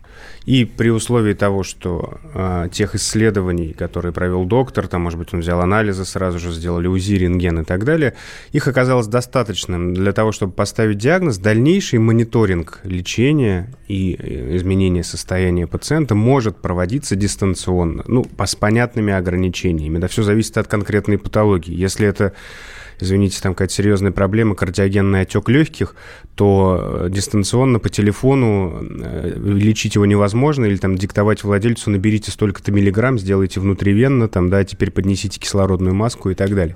[0.45, 5.39] и при условии того, что э, тех исследований, которые провел доктор, там, может быть, он
[5.39, 8.13] взял анализы, сразу же сделали УЗИ, рентген и так далее,
[8.51, 11.37] их оказалось достаточным для того, чтобы поставить диагноз.
[11.37, 19.13] Дальнейший мониторинг лечения и э, изменения состояния пациента может проводиться дистанционно, ну, по, с понятными
[19.13, 19.97] ограничениями.
[19.97, 21.73] Да, все зависит от конкретной патологии.
[21.73, 22.33] Если это
[22.99, 25.95] извините, там какая-то серьезная проблема, кардиогенный отек легких,
[26.35, 32.71] то э, дистанционно по телефону э, лечить его невозможно, или там диктовать владельцу, наберите столько-то
[32.71, 36.75] миллиграмм, сделайте внутривенно, там, да, теперь поднесите кислородную маску и так далее.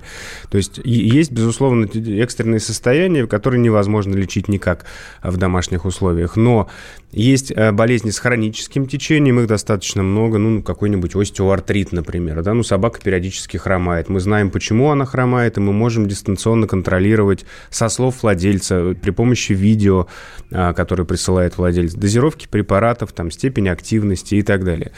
[0.50, 4.86] То есть есть, безусловно, экстренные состояния, которые невозможно лечить никак
[5.22, 6.68] в домашних условиях, но
[7.12, 12.62] есть э, болезни с хроническим течением, их достаточно много, ну, какой-нибудь остеоартрит, например, да, ну,
[12.62, 14.08] собака периодически хромает.
[14.08, 19.52] Мы знаем, почему она хромает, и мы можем дистанционно контролировать со слов владельца при помощи
[19.52, 20.06] видео,
[20.52, 24.92] а, которое присылает владелец, дозировки препаратов, там, степень активности и так далее.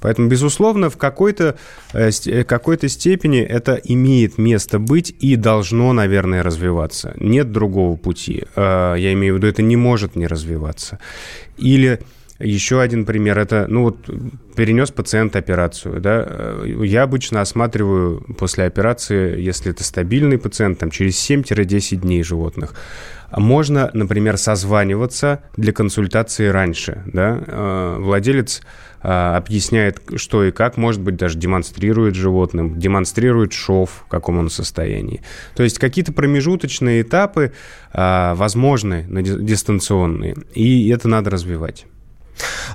[0.00, 1.56] Поэтому, безусловно, в какой-то
[1.92, 7.14] э, э, какой степени это имеет место быть и должно, наверное, развиваться.
[7.18, 8.44] Нет другого пути.
[8.54, 10.98] А, я имею в виду, это не может не развиваться.
[11.56, 12.00] Или
[12.38, 14.08] еще один пример– это, ну вот,
[14.54, 21.16] перенес пациент операцию, да, я обычно осматриваю после операции, если это стабильный пациент, там, через
[21.28, 22.74] 7-10 дней животных.
[23.30, 28.62] Можно, например, созваниваться для консультации раньше, да, э, владелец
[29.02, 34.48] э, объясняет, что и как, может быть, даже демонстрирует животным, демонстрирует шов, в каком он
[34.48, 35.22] состоянии.
[35.56, 37.52] То есть какие-то промежуточные этапы
[37.92, 41.84] э, возможны, дистанционные, и это надо развивать.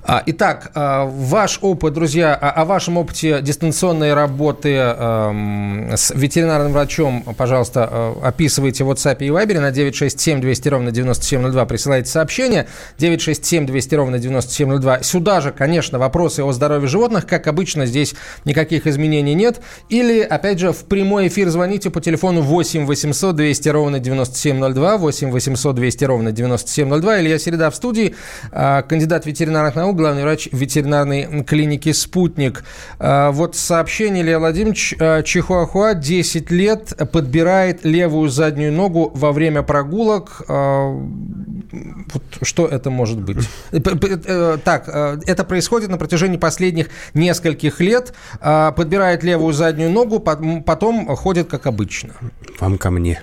[0.03, 7.23] А, итак, а, ваш опыт, друзья, о вашем опыте дистанционной работы эм, с ветеринарным врачом,
[7.37, 11.65] пожалуйста, э, описывайте в WhatsApp и Viber на 967 200 ровно 9702.
[11.65, 15.03] Присылайте сообщение 967 200 ровно 9702.
[15.03, 17.25] Сюда же, конечно, вопросы о здоровье животных.
[17.25, 18.13] Как обычно, здесь
[18.45, 19.61] никаких изменений нет.
[19.89, 25.31] Или, опять же, в прямой эфир звоните по телефону 8 800 200 ровно 9702, 8
[25.31, 27.21] 800 200 ровно 9702.
[27.21, 28.15] Илья Середа в студии,
[28.51, 32.63] а, кандидат ветеринарного ветеринарных наук, главный врач ветеринарной клиники «Спутник».
[32.97, 39.61] А, вот сообщение, Илья Владимирович, а, Чихуахуа 10 лет подбирает левую заднюю ногу во время
[39.61, 40.41] прогулок.
[40.47, 43.37] А, вот что это может быть?
[43.71, 48.13] Э, так, это происходит на протяжении последних нескольких лет.
[48.39, 52.13] Подбирает левую заднюю ногу, потом ходит как обычно.
[52.59, 53.21] Вам ко мне.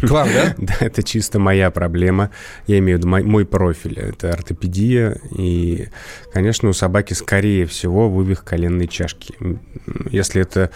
[0.00, 0.54] К вам, да?
[0.58, 2.30] Да, это чисто моя проблема.
[2.66, 3.98] Я имею в виду мой, профиль.
[3.98, 5.88] Это ортопедия и,
[6.32, 9.34] конечно, у собаки, скорее всего, вывих коленной чашки.
[10.10, 10.70] Если это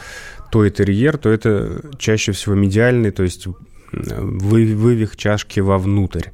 [0.51, 3.47] той терьер, то это чаще всего медиальный, то есть
[3.93, 6.29] вывих чашки вовнутрь.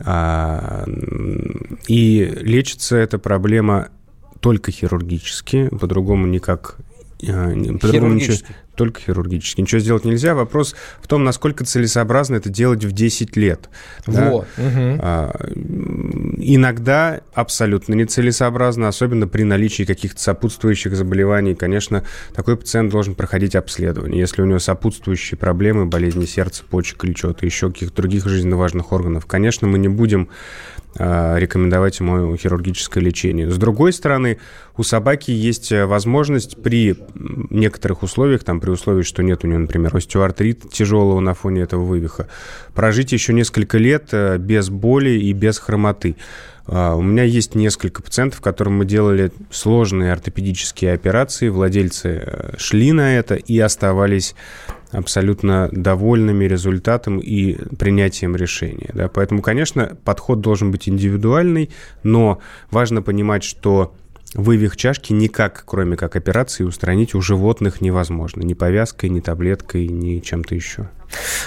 [0.00, 0.84] А,
[1.86, 3.88] и лечится эта проблема
[4.40, 6.76] только хирургически, по-другому никак
[7.20, 8.36] по-другому ничего,
[8.78, 9.60] только хирургически.
[9.60, 10.34] Ничего сделать нельзя.
[10.34, 13.68] Вопрос в том, насколько целесообразно это делать в 10 лет.
[14.06, 14.46] Вот.
[14.56, 14.62] Да?
[14.62, 14.98] Угу.
[15.00, 15.48] А,
[16.38, 21.56] иногда абсолютно нецелесообразно, особенно при наличии каких-то сопутствующих заболеваний.
[21.56, 22.04] Конечно,
[22.34, 24.20] такой пациент должен проходить обследование.
[24.20, 28.92] Если у него сопутствующие проблемы, болезни сердца, почек или чего-то, еще каких-то других жизненно важных
[28.92, 30.28] органов, конечно, мы не будем
[30.96, 33.50] а, рекомендовать ему хирургическое лечение.
[33.50, 34.38] С другой стороны,
[34.78, 36.96] у собаки есть возможность при
[37.50, 41.82] некоторых условиях, там, при условии, что нет у нее, например, остеоартрит тяжелого на фоне этого
[41.82, 42.28] вывиха,
[42.74, 46.16] прожить еще несколько лет э, без боли и без хромоты.
[46.66, 51.48] А, у меня есть несколько пациентов, которым мы делали сложные ортопедические операции.
[51.48, 54.36] Владельцы э, шли на это и оставались
[54.92, 58.90] абсолютно довольными результатом и принятием решения.
[58.94, 59.08] Да?
[59.08, 61.70] Поэтому, конечно, подход должен быть индивидуальный,
[62.02, 62.38] но
[62.70, 63.94] важно понимать, что
[64.34, 68.42] вывих чашки никак, кроме как операции, устранить у животных невозможно.
[68.42, 70.90] Ни повязкой, ни таблеткой, ни чем-то еще.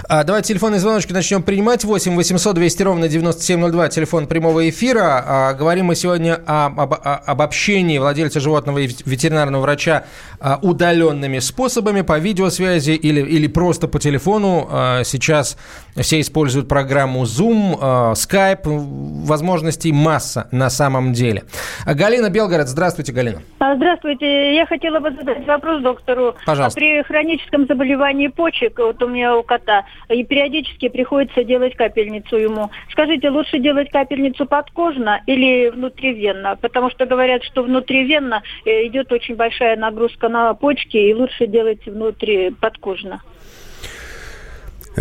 [0.08, 1.84] А, давайте телефонные звоночки начнем принимать.
[1.84, 5.24] 8 800 200 ровно 9702, телефон прямого эфира.
[5.26, 10.06] А, говорим мы сегодня об, об, об общении владельца животного и ветеринарного врача
[10.40, 14.68] а, удаленными способами по видеосвязи или, или просто по телефону.
[14.72, 15.58] А, сейчас
[15.96, 18.62] все используют программу Zoom, а, Skype.
[18.64, 21.44] Возможностей масса на самом деле.
[21.86, 22.68] Галина Белгород.
[22.68, 23.42] Здравствуйте, Галина.
[23.60, 24.56] А, здравствуйте.
[24.56, 26.36] Я хотела бы задать вопрос доктору.
[26.46, 26.80] Пожалуйста.
[26.80, 32.70] При хроническом заболевании почек, вот у меня у кота, и периодически приходится делать капельницу ему.
[32.92, 36.56] Скажите, лучше делать капельницу подкожно или внутривенно?
[36.56, 41.86] Потому что говорят, что внутривенно э, идет очень большая нагрузка на почки, и лучше делать
[41.86, 43.22] внутри подкожно.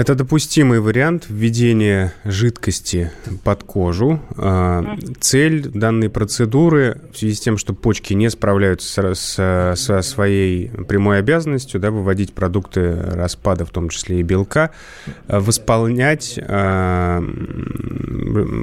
[0.01, 3.13] Это допустимый вариант введения жидкости
[3.45, 4.19] под кожу.
[4.35, 10.69] А, цель данной процедуры в связи с тем, что почки не справляются со, со своей
[10.89, 14.71] прямой обязанностью да, выводить продукты распада, в том числе и белка,
[15.29, 17.21] а, восполнять э,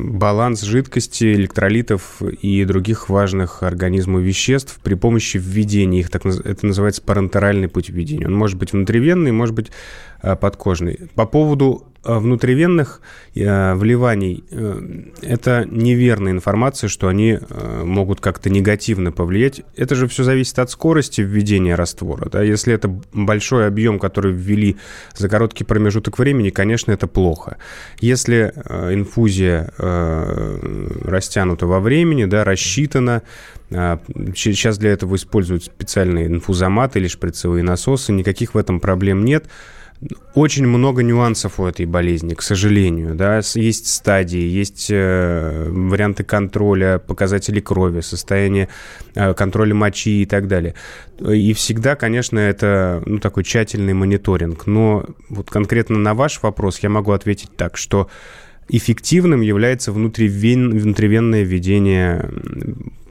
[0.09, 6.09] баланс жидкости, электролитов и других важных организму веществ при помощи введения их.
[6.09, 8.25] Так, это называется парентеральный путь введения.
[8.25, 9.69] Он может быть внутривенный, может быть
[10.21, 10.99] Э, подкожный.
[11.13, 13.01] По поводу э, внутривенных
[13.35, 14.43] э, вливаний,
[15.21, 17.37] это неверная информация, что они
[17.83, 19.61] могут как-то негативно повлиять.
[19.75, 22.29] Это же все зависит от скорости введения раствора.
[22.29, 22.41] Да?
[22.41, 24.77] Если это большой объем, который ввели
[25.15, 27.57] за короткий промежуток времени, конечно, это плохо.
[27.99, 28.53] Если
[28.91, 33.21] инфузия растянута во времени, да, рассчитана,
[33.69, 39.45] сейчас для этого используют специальные инфузоматы или шприцевые насосы, никаких в этом проблем нет.
[40.35, 43.15] Очень много нюансов у этой болезни, к сожалению.
[43.15, 43.41] Да?
[43.55, 48.69] Есть стадии, есть э, варианты контроля, показатели крови, состояние
[49.15, 50.75] э, контроля мочи и так далее.
[51.19, 54.67] И всегда, конечно, это ну, такой тщательный мониторинг.
[54.67, 58.07] Но вот конкретно на ваш вопрос я могу ответить так, что
[58.69, 62.29] эффективным является внутривен, внутривенное введение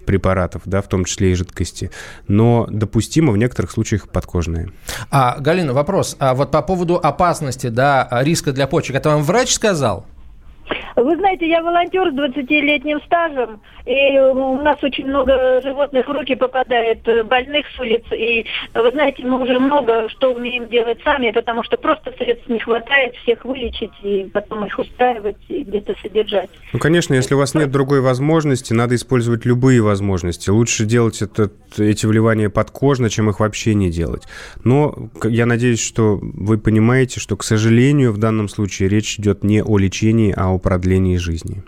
[0.06, 1.90] препаратов, да, в том числе и жидкости,
[2.28, 4.70] но допустимо в некоторых случаях подкожные.
[5.10, 6.16] А, Галина, вопрос.
[6.18, 10.06] А вот по поводу опасности, да, риска для почек, это вам врач сказал?
[10.96, 16.34] Вы знаете, я волонтер с 20-летним стажем, и у нас очень много животных в руки
[16.34, 18.02] попадает, э, больных с улиц.
[18.12, 22.58] И вы знаете, мы уже много что умеем делать сами, потому что просто средств не
[22.58, 26.50] хватает всех вылечить и потом их устраивать и где-то содержать.
[26.72, 30.50] Ну, конечно, если у вас нет другой возможности, надо использовать любые возможности.
[30.50, 34.24] Лучше делать это, эти вливания подкожно, чем их вообще не делать.
[34.64, 39.62] Но я надеюсь, что вы понимаете, что, к сожалению, в данном случае речь идет не
[39.62, 41.62] о лечении, а о продлении продлении жизни.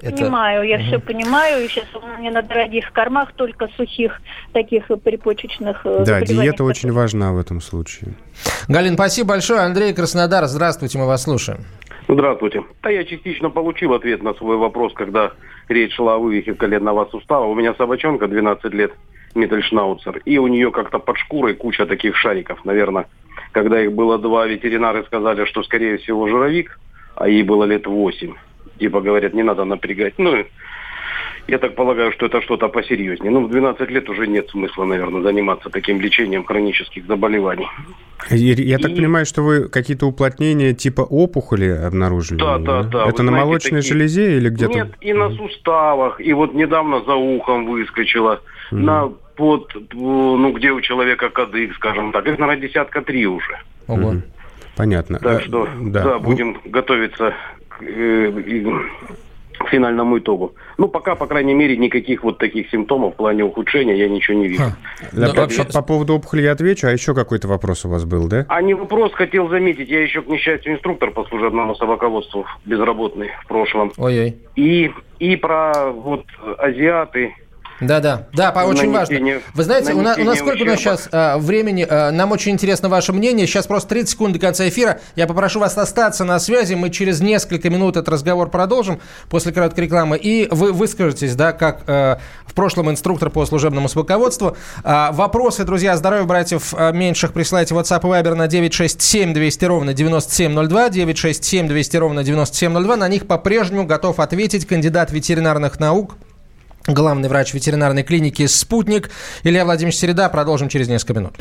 [0.00, 0.16] Это...
[0.16, 0.84] Понимаю, я угу.
[0.84, 1.64] все понимаю.
[1.64, 4.20] И сейчас у меня на дорогих кормах только сухих
[4.52, 8.14] таких припочечных э, Да, диета очень важна в этом случае.
[8.68, 9.60] Галин, спасибо большое.
[9.60, 11.60] Андрей Краснодар, здравствуйте, мы вас слушаем.
[12.08, 12.62] Здравствуйте.
[12.82, 15.32] Да, я частично получил ответ на свой вопрос, когда
[15.68, 17.46] речь шла о вывихе коленного сустава.
[17.46, 18.92] У меня собачонка 12 лет,
[19.34, 22.64] Миттельшнауцер, и у нее как-то под шкурой куча таких шариков.
[22.64, 23.06] Наверное,
[23.52, 26.78] когда их было два, ветеринары сказали, что, скорее всего, журавик,
[27.16, 28.34] а ей было лет 8
[28.78, 30.14] типа говорят, не надо напрягать.
[30.18, 30.44] Ну,
[31.48, 33.30] я так полагаю, что это что-то посерьезнее.
[33.30, 37.68] Ну, в 12 лет уже нет смысла, наверное, заниматься таким лечением хронических заболеваний.
[38.30, 42.38] Я так понимаю, что вы какие-то уплотнения типа опухоли обнаружили?
[42.38, 43.08] Да, да, да.
[43.08, 43.92] Это вы на знаете, молочной такие...
[43.92, 44.72] железе или где-то?
[44.72, 48.40] Нет, и на суставах, и вот недавно за ухом выскочила,
[48.72, 48.76] mm.
[48.76, 52.26] на под, ну, где у человека кадык, скажем так.
[52.26, 53.58] Их, наверное, десятка три уже.
[53.86, 54.14] Ого.
[54.14, 54.22] Mm.
[54.76, 55.18] Понятно.
[55.18, 57.34] Так что, да, да будем готовиться
[57.80, 58.32] Э,
[59.58, 60.54] к финальному итогу.
[60.76, 64.48] Ну, пока, по крайней мере, никаких вот таких симптомов в плане ухудшения я ничего не
[64.48, 64.64] вижу.
[65.12, 68.28] Да, по, по, по поводу опухоли я отвечу, а еще какой-то вопрос у вас был,
[68.28, 68.44] да?
[68.50, 73.48] А не вопрос, хотел заметить, я еще, к несчастью, инструктор по служебному собаководству безработный в
[73.48, 73.92] прошлом.
[73.96, 74.36] Ой-ой.
[74.56, 76.26] И, и про вот
[76.58, 77.34] азиаты,
[77.80, 79.40] да, да, да, по, очень важно.
[79.52, 81.86] Вы знаете, у нас, у нас сколько у нас сейчас а, времени?
[81.88, 83.46] А, нам очень интересно ваше мнение.
[83.46, 85.00] Сейчас просто 30 секунд до конца эфира.
[85.14, 86.74] Я попрошу вас остаться на связи.
[86.74, 90.16] Мы через несколько минут этот разговор продолжим после короткой рекламы.
[90.16, 94.56] И вы выскажетесь, да, как а, в прошлом инструктор по служебному собаководству.
[94.82, 99.92] А, вопросы, друзья, здоровья братьев а, меньших присылайте WhatsApp и Viber на 967 200 ровно
[99.92, 102.96] 9702, 967 200 ровно 9702.
[102.96, 106.16] На них по-прежнему готов ответить кандидат ветеринарных наук
[106.86, 109.10] главный врач ветеринарной клиники «Спутник»
[109.42, 110.28] Илья Владимирович Середа.
[110.28, 111.34] Продолжим через несколько минут.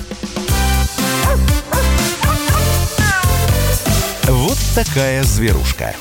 [4.24, 5.94] Вот такая зверушка.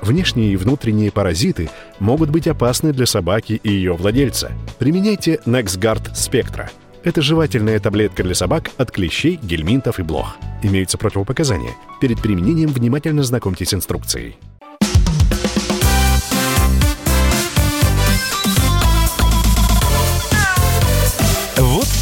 [0.00, 4.52] Внешние и внутренние паразиты могут быть опасны для собаки и ее владельца.
[4.78, 6.68] Применяйте NexGard Spectra.
[7.04, 10.36] Это жевательная таблетка для собак от клещей, гельминтов и блох.
[10.62, 11.72] Имеются противопоказания.
[12.00, 14.36] Перед применением внимательно знакомьтесь с инструкцией.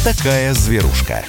[0.03, 1.23] Такая зверушка.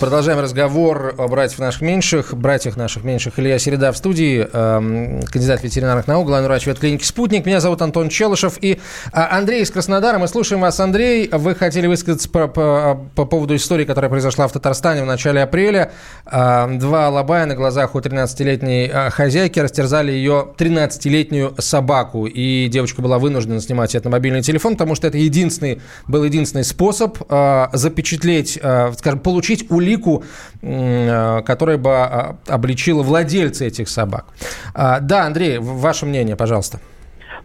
[0.00, 3.36] Продолжаем разговор о братьях наших меньших, братьях наших меньших.
[3.40, 7.44] Илья Середа в студии, э, кандидат ветеринарных наук, главный врач ветклиники «Спутник».
[7.44, 8.78] Меня зовут Антон Челышев и э,
[9.12, 10.18] Андрей из Краснодара.
[10.18, 11.28] Мы слушаем вас, Андрей.
[11.32, 15.90] Вы хотели высказаться по, по, по поводу истории, которая произошла в Татарстане в начале апреля.
[16.26, 22.26] Э, два алабая на глазах у 13-летней э, хозяйки растерзали ее 13-летнюю собаку.
[22.26, 26.64] И девочка была вынуждена снимать это на мобильный телефон, потому что это единственный, был единственный
[26.64, 28.60] способ э, запечатлеть,
[28.96, 34.26] скажем, получить улику, э, которая бы а, обличила владельца этих собак.
[34.74, 36.80] А, да, Андрей, ваше мнение, пожалуйста.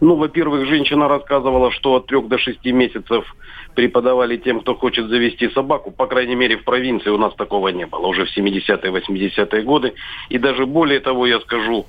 [0.00, 3.24] Ну, во-первых, женщина рассказывала, что от трех до шести месяцев
[3.74, 5.90] преподавали тем, кто хочет завести собаку.
[5.90, 9.94] По крайней мере, в провинции у нас такого не было уже в 70-е, 80-е годы.
[10.28, 11.86] И даже более того, я скажу,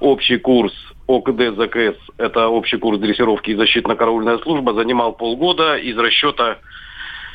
[0.00, 0.72] общий курс
[1.06, 6.58] ОКД ЗКС, это общий курс дрессировки и защитно-караульная служба, занимал полгода из расчета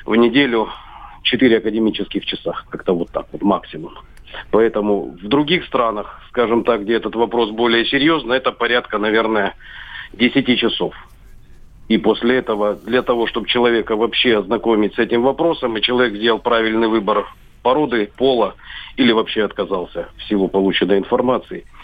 [0.05, 0.69] в неделю
[1.24, 2.53] 4 академических часа.
[2.69, 3.93] Как-то вот так вот максимум.
[4.51, 9.55] Поэтому в других странах, скажем так, где этот вопрос более серьезный, это порядка, наверное,
[10.13, 10.93] 10 часов.
[11.88, 16.39] И после этого, для того, чтобы человека вообще ознакомить с этим вопросом, и человек сделал
[16.39, 17.26] правильный выбор
[17.61, 18.55] породы, пола,
[18.97, 21.65] или вообще отказался в силу полученной информации–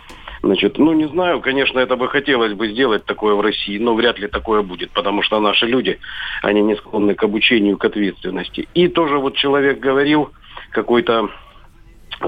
[0.42, 4.20] Значит, ну не знаю, конечно, это бы хотелось бы сделать такое в России, но вряд
[4.20, 6.00] ли такое будет, потому что наши люди,
[6.42, 8.68] они не склонны к обучению, к ответственности.
[8.74, 10.32] И тоже вот человек говорил,
[10.72, 11.30] какой-то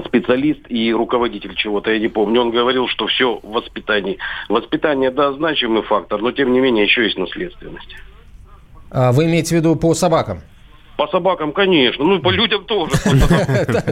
[0.06, 4.18] специалист и руководитель чего-то, я не помню, он говорил, что все в воспитании.
[4.48, 7.96] Воспитание, да, значимый фактор, но тем не менее еще есть наследственность.
[8.90, 10.40] А вы имеете в виду по собакам?
[11.02, 12.04] По собакам, конечно.
[12.04, 12.92] Ну, по людям тоже.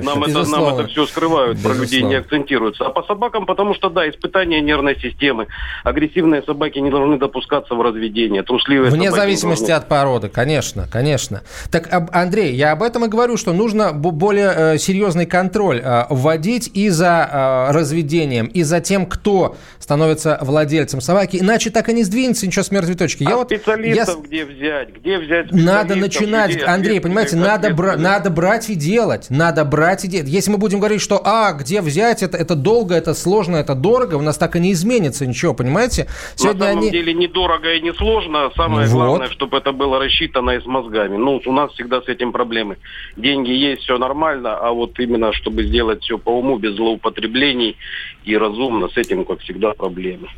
[0.00, 2.86] Нам это, все скрывают, про людей не акцентируются.
[2.86, 5.48] А по собакам, потому что, да, испытания нервной системы.
[5.82, 8.44] Агрессивные собаки не должны допускаться в разведение.
[8.44, 11.42] Трусливые Вне зависимости от породы, конечно, конечно.
[11.72, 16.70] Так, Андрей, я об этом и говорю, что нужно более э, серьезный контроль э, вводить
[16.74, 21.38] и за э, разведением, и за тем, кто становится владельцем собаки.
[21.40, 23.24] Иначе так и не сдвинется ничего с мертвой точки.
[23.24, 24.22] Я а вот, специалистов я...
[24.22, 24.94] где взять?
[24.94, 29.26] Где взять Надо начинать, Андрей, понимаете, надо, бра- надо брать и делать.
[29.30, 30.28] Надо брать и делать.
[30.28, 34.14] Если мы будем говорить, что, а, где взять, это, это долго, это сложно, это дорого,
[34.16, 36.06] у нас так и не изменится ничего, понимаете?
[36.36, 36.90] Сегодня На самом они...
[36.90, 38.50] деле недорого и не сложно.
[38.56, 38.94] Самое вот.
[38.94, 41.16] главное, чтобы это было рассчитано и с мозгами.
[41.16, 42.76] Ну, у нас всегда с этим проблемы.
[43.16, 47.76] Деньги есть, все нормально, а вот именно, чтобы сделать все по уму, без злоупотреблений
[48.24, 50.28] и разумно, с этим, как всегда, проблемы.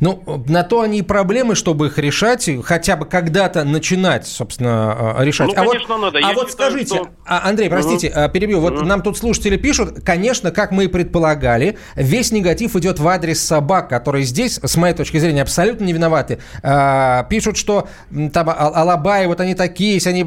[0.00, 5.24] Ну, на то они и проблемы, чтобы их решать, хотя бы когда-то начинать, собственно, э,
[5.24, 5.48] решать.
[5.48, 6.18] Ну, а конечно, вот, надо.
[6.18, 7.08] А Я вот считаю, скажите, что...
[7.24, 8.32] А, Андрей, простите, угу.
[8.32, 8.60] перебью.
[8.60, 8.84] Вот угу.
[8.84, 13.88] нам тут слушатели пишут, конечно, как мы и предполагали, весь негатив идет в адрес собак,
[13.88, 16.38] которые здесь, с моей точки зрения, абсолютно не виноваты.
[16.62, 17.88] А, пишут, что
[18.32, 20.24] там Алабаи, вот они такие, если они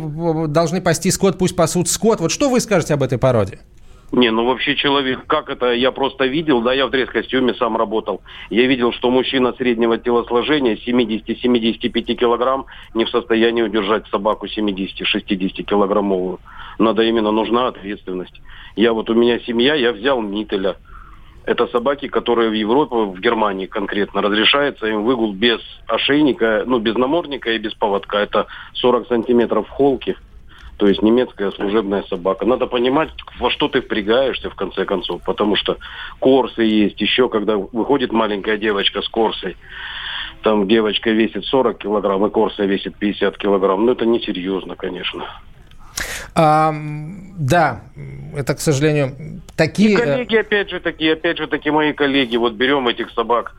[0.47, 2.21] должны пасти скот, пусть пасут скот.
[2.21, 3.59] Вот что вы скажете об этой породе?
[4.13, 8.21] Не, ну вообще человек, как это, я просто видел, да, я в дресс-костюме сам работал.
[8.51, 16.39] Я видел, что мужчина среднего телосложения, 70-75 килограмм, не в состоянии удержать собаку 70-60 килограммовую.
[16.77, 18.39] Надо именно, нужна ответственность.
[18.75, 20.75] Я вот, у меня семья, я взял Мителя.
[21.45, 26.93] Это собаки, которые в Европе, в Германии конкретно, разрешается им выгул без ошейника, ну, без
[26.93, 28.19] намордника и без поводка.
[28.19, 30.15] Это 40 сантиметров холки.
[30.83, 32.45] То есть немецкая служебная собака.
[32.45, 33.07] Надо понимать,
[33.39, 35.77] во что ты впрягаешься в конце концов, потому что
[36.19, 36.99] корсы есть.
[36.99, 39.55] Еще когда выходит маленькая девочка с корсой,
[40.41, 43.85] там девочка весит 40 килограмм, и корса весит 50 килограмм.
[43.85, 45.23] Ну, это несерьезно, конечно.
[46.35, 46.73] А,
[47.37, 47.83] да,
[48.35, 49.93] это, к сожалению, такие...
[49.93, 53.55] И коллеги, опять же, такие, опять же, такие мои коллеги, вот берем этих собак,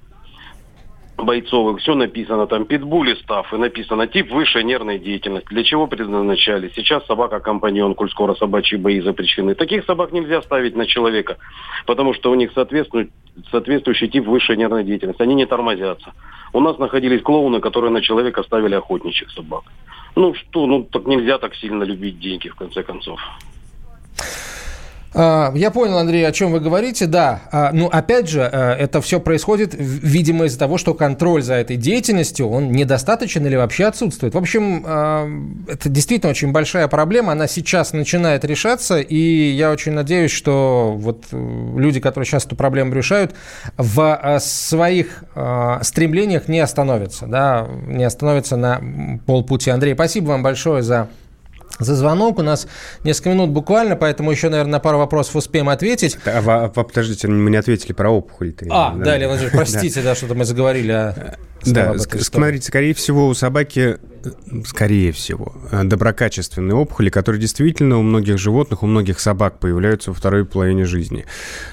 [1.17, 6.73] бойцовых, все написано, там питбули став, и написано тип высшей нервной деятельности, для чего предназначали.
[6.75, 9.55] Сейчас собака-компаньон, коль скоро собачьи бои запрещены.
[9.55, 11.39] Таких собак нельзя ставить на человека,
[11.87, 13.11] потому что у них соответствует,
[13.51, 15.23] соответствующий тип высшей нервной деятельности.
[15.23, 16.13] Они не тормозятся.
[16.53, 19.65] У нас находились клоуны, которые на человека ставили охотничьих собак.
[20.17, 23.21] Ну что, ну так нельзя так сильно любить деньги, в конце концов.
[25.15, 27.07] А, я понял, Андрей, о чем вы говорите.
[27.07, 31.55] Да, а, ну опять же, э, это все происходит, видимо, из-за того, что контроль за
[31.55, 34.35] этой деятельностью, он недостаточен или вообще отсутствует.
[34.35, 35.29] В общем, а,
[35.69, 41.27] это действительно очень большая проблема, она сейчас начинает решаться, и я очень надеюсь, что вот
[41.31, 43.35] э, люди, которые сейчас эту проблему решают,
[43.77, 45.25] в своих
[45.83, 48.81] стремлениях не остановятся, да, не остановятся на
[49.27, 49.71] полпути.
[49.71, 51.09] Андрей, спасибо вам большое за
[51.79, 52.39] за звонок.
[52.39, 52.67] У нас
[53.03, 56.19] несколько минут буквально, поэтому еще, наверное, на пару вопросов успеем ответить.
[56.25, 58.55] А, подождите, мы не ответили про опухоль.
[58.71, 61.37] А, да, да Леонид простите, да, что-то мы заговорили о...
[61.67, 63.99] Да, смотрите, скорее всего, у собаки,
[64.67, 70.45] скорее всего, доброкачественные опухоли, которые действительно у многих животных, у многих собак появляются во второй
[70.45, 71.25] половине жизни.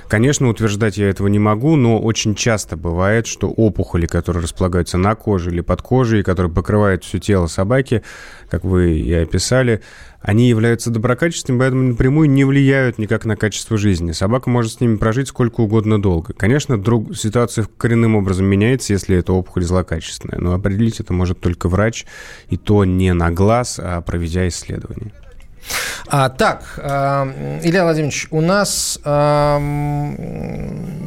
[0.07, 5.15] Конечно, утверждать я этого не могу, но очень часто бывает, что опухоли, которые располагаются на
[5.15, 8.03] коже или под кожей, которые покрывают все тело собаки,
[8.49, 9.81] как вы и описали,
[10.22, 14.11] они являются доброкачественными, поэтому напрямую не влияют никак на качество жизни.
[14.11, 16.34] Собака может с ними прожить сколько угодно долго.
[16.34, 21.67] Конечно, друг, ситуация коренным образом меняется, если это опухоль злокачественная, но определить это может только
[21.67, 22.05] врач,
[22.49, 25.11] и то не на глаз, а проведя исследование.
[26.07, 29.57] А, так, э, Илья Владимирович, у нас э,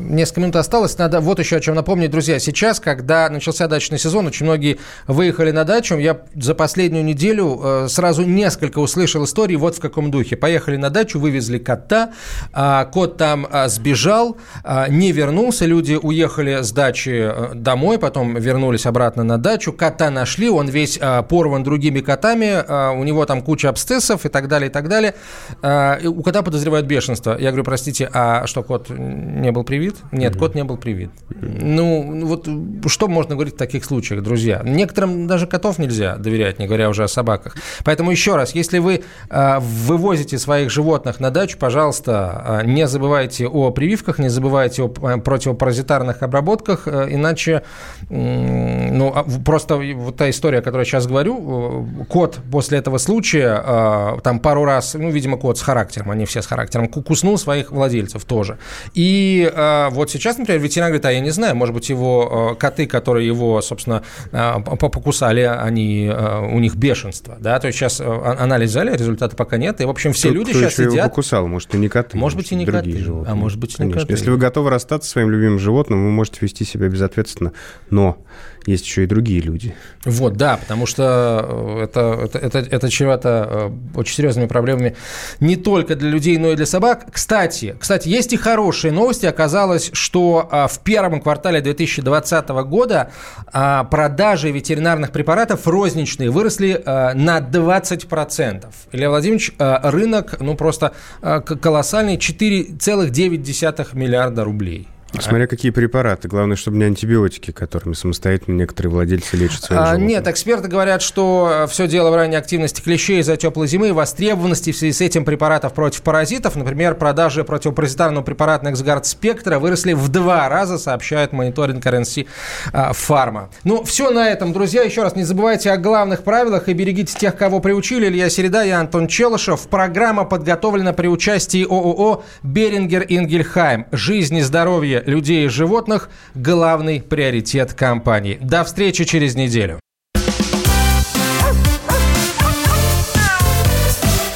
[0.04, 0.96] несколько минут осталось.
[0.98, 2.38] Надо вот еще о чем напомнить, друзья.
[2.38, 5.96] Сейчас, когда начался дачный сезон, очень многие выехали на дачу.
[5.98, 10.36] Я за последнюю неделю э, сразу несколько услышал историй вот в каком духе.
[10.36, 12.12] Поехали на дачу, вывезли кота,
[12.52, 18.36] э, кот там э, сбежал, э, не вернулся, люди уехали с дачи э, домой, потом
[18.36, 20.98] вернулись обратно на дачу, кота нашли, он весь
[21.28, 25.14] порван другими котами, у него там куча абсцессов и так далее, и так далее.
[25.62, 27.36] У кота подозревают бешенство.
[27.38, 29.96] Я говорю, простите, а что, кот не был привит?
[30.12, 31.10] Нет, кот не был привит.
[31.30, 32.48] Ну, вот
[32.86, 34.62] что можно говорить в таких случаях, друзья?
[34.64, 37.56] Некоторым даже котов нельзя доверять, не говоря уже о собаках.
[37.84, 43.46] Поэтому еще раз, если вы э, вывозите своих животных на дачу, пожалуйста, э, не забывайте
[43.46, 47.62] о прививках, не забывайте о противопаразитарных обработках, иначе,
[48.08, 54.20] ну, а, просто вот та история, о которой я сейчас говорю, кот после этого случая,
[54.22, 58.24] там пару раз, ну, видимо, кот с характером, они все с характером, куснул своих владельцев
[58.24, 58.58] тоже.
[58.94, 59.50] И
[59.90, 63.26] вот сейчас, например, ветеринар говорит, а я не знаю, может быть, его э, коты, которые
[63.26, 68.96] его, собственно, э, покусали, они, э, у них бешенство, да, то есть сейчас анализ взяли,
[68.96, 70.94] результата пока нет, и, в общем, все кто, люди кто сейчас еще сидят...
[70.94, 72.16] его покусал, может, и не коты.
[72.16, 73.32] Может быть, и не другие коты, животные.
[73.32, 74.00] а может быть, и не Конечно.
[74.00, 74.12] коты.
[74.12, 77.52] Если вы готовы расстаться со своим любимым животным, вы можете вести себя безответственно,
[77.90, 78.18] но
[78.66, 79.74] есть еще и другие люди.
[80.04, 84.96] Вот, да, потому что это, это, это, это чревато очень серьезными проблемами
[85.40, 87.06] не только для людей, но и для собак.
[87.12, 89.26] Кстати, кстати, есть и хорошие новости.
[89.26, 93.10] Оказалось, что а, в первом квартале 2020 года
[93.52, 98.66] а, продажи ветеринарных препаратов розничные выросли а, на 20%.
[98.92, 104.88] Илья Владимирович, рынок ну просто колоссальный, 4,9 миллиарда рублей.
[105.20, 106.28] Смотря какие препараты.
[106.28, 110.08] Главное, чтобы не антибиотики, которыми самостоятельно некоторые владельцы лечат своих а, животных.
[110.08, 114.72] Нет, эксперты говорят, что все дело в ранней активности клещей из-за теплой зимы и востребованности
[114.72, 116.56] в связи с этим препаратов против паразитов.
[116.56, 122.26] Например, продажи противопаразитарного препарата Nexgard Spectra выросли в два раза, сообщает мониторинг RNC
[122.72, 123.48] Pharma.
[123.64, 124.82] Ну, все на этом, друзья.
[124.82, 128.06] Еще раз не забывайте о главных правилах и берегите тех, кого приучили.
[128.06, 129.68] Илья Середа, я Антон Челышев.
[129.68, 133.86] Программа подготовлена при участии ООО «Берингер Ингельхайм».
[133.92, 138.38] Жизнь и здоровье людей и животных– главный приоритет компании.
[138.40, 139.80] До встречи через неделю.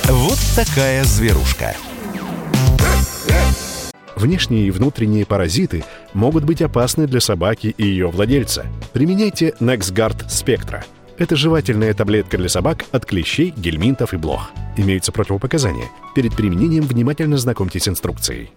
[0.04, 1.74] Вот такая зверушка.
[4.16, 8.66] Внешние и внутренние паразиты могут быть опасны для собаки и ее владельца.
[8.92, 10.82] Применяйте NexGard Spectra.
[11.18, 14.50] Это жевательная таблетка для собак от клещей, гельминтов и блох.
[14.76, 15.86] Имеются противопоказания.
[16.14, 18.50] Перед применением внимательно знакомьтесь с инструкцией.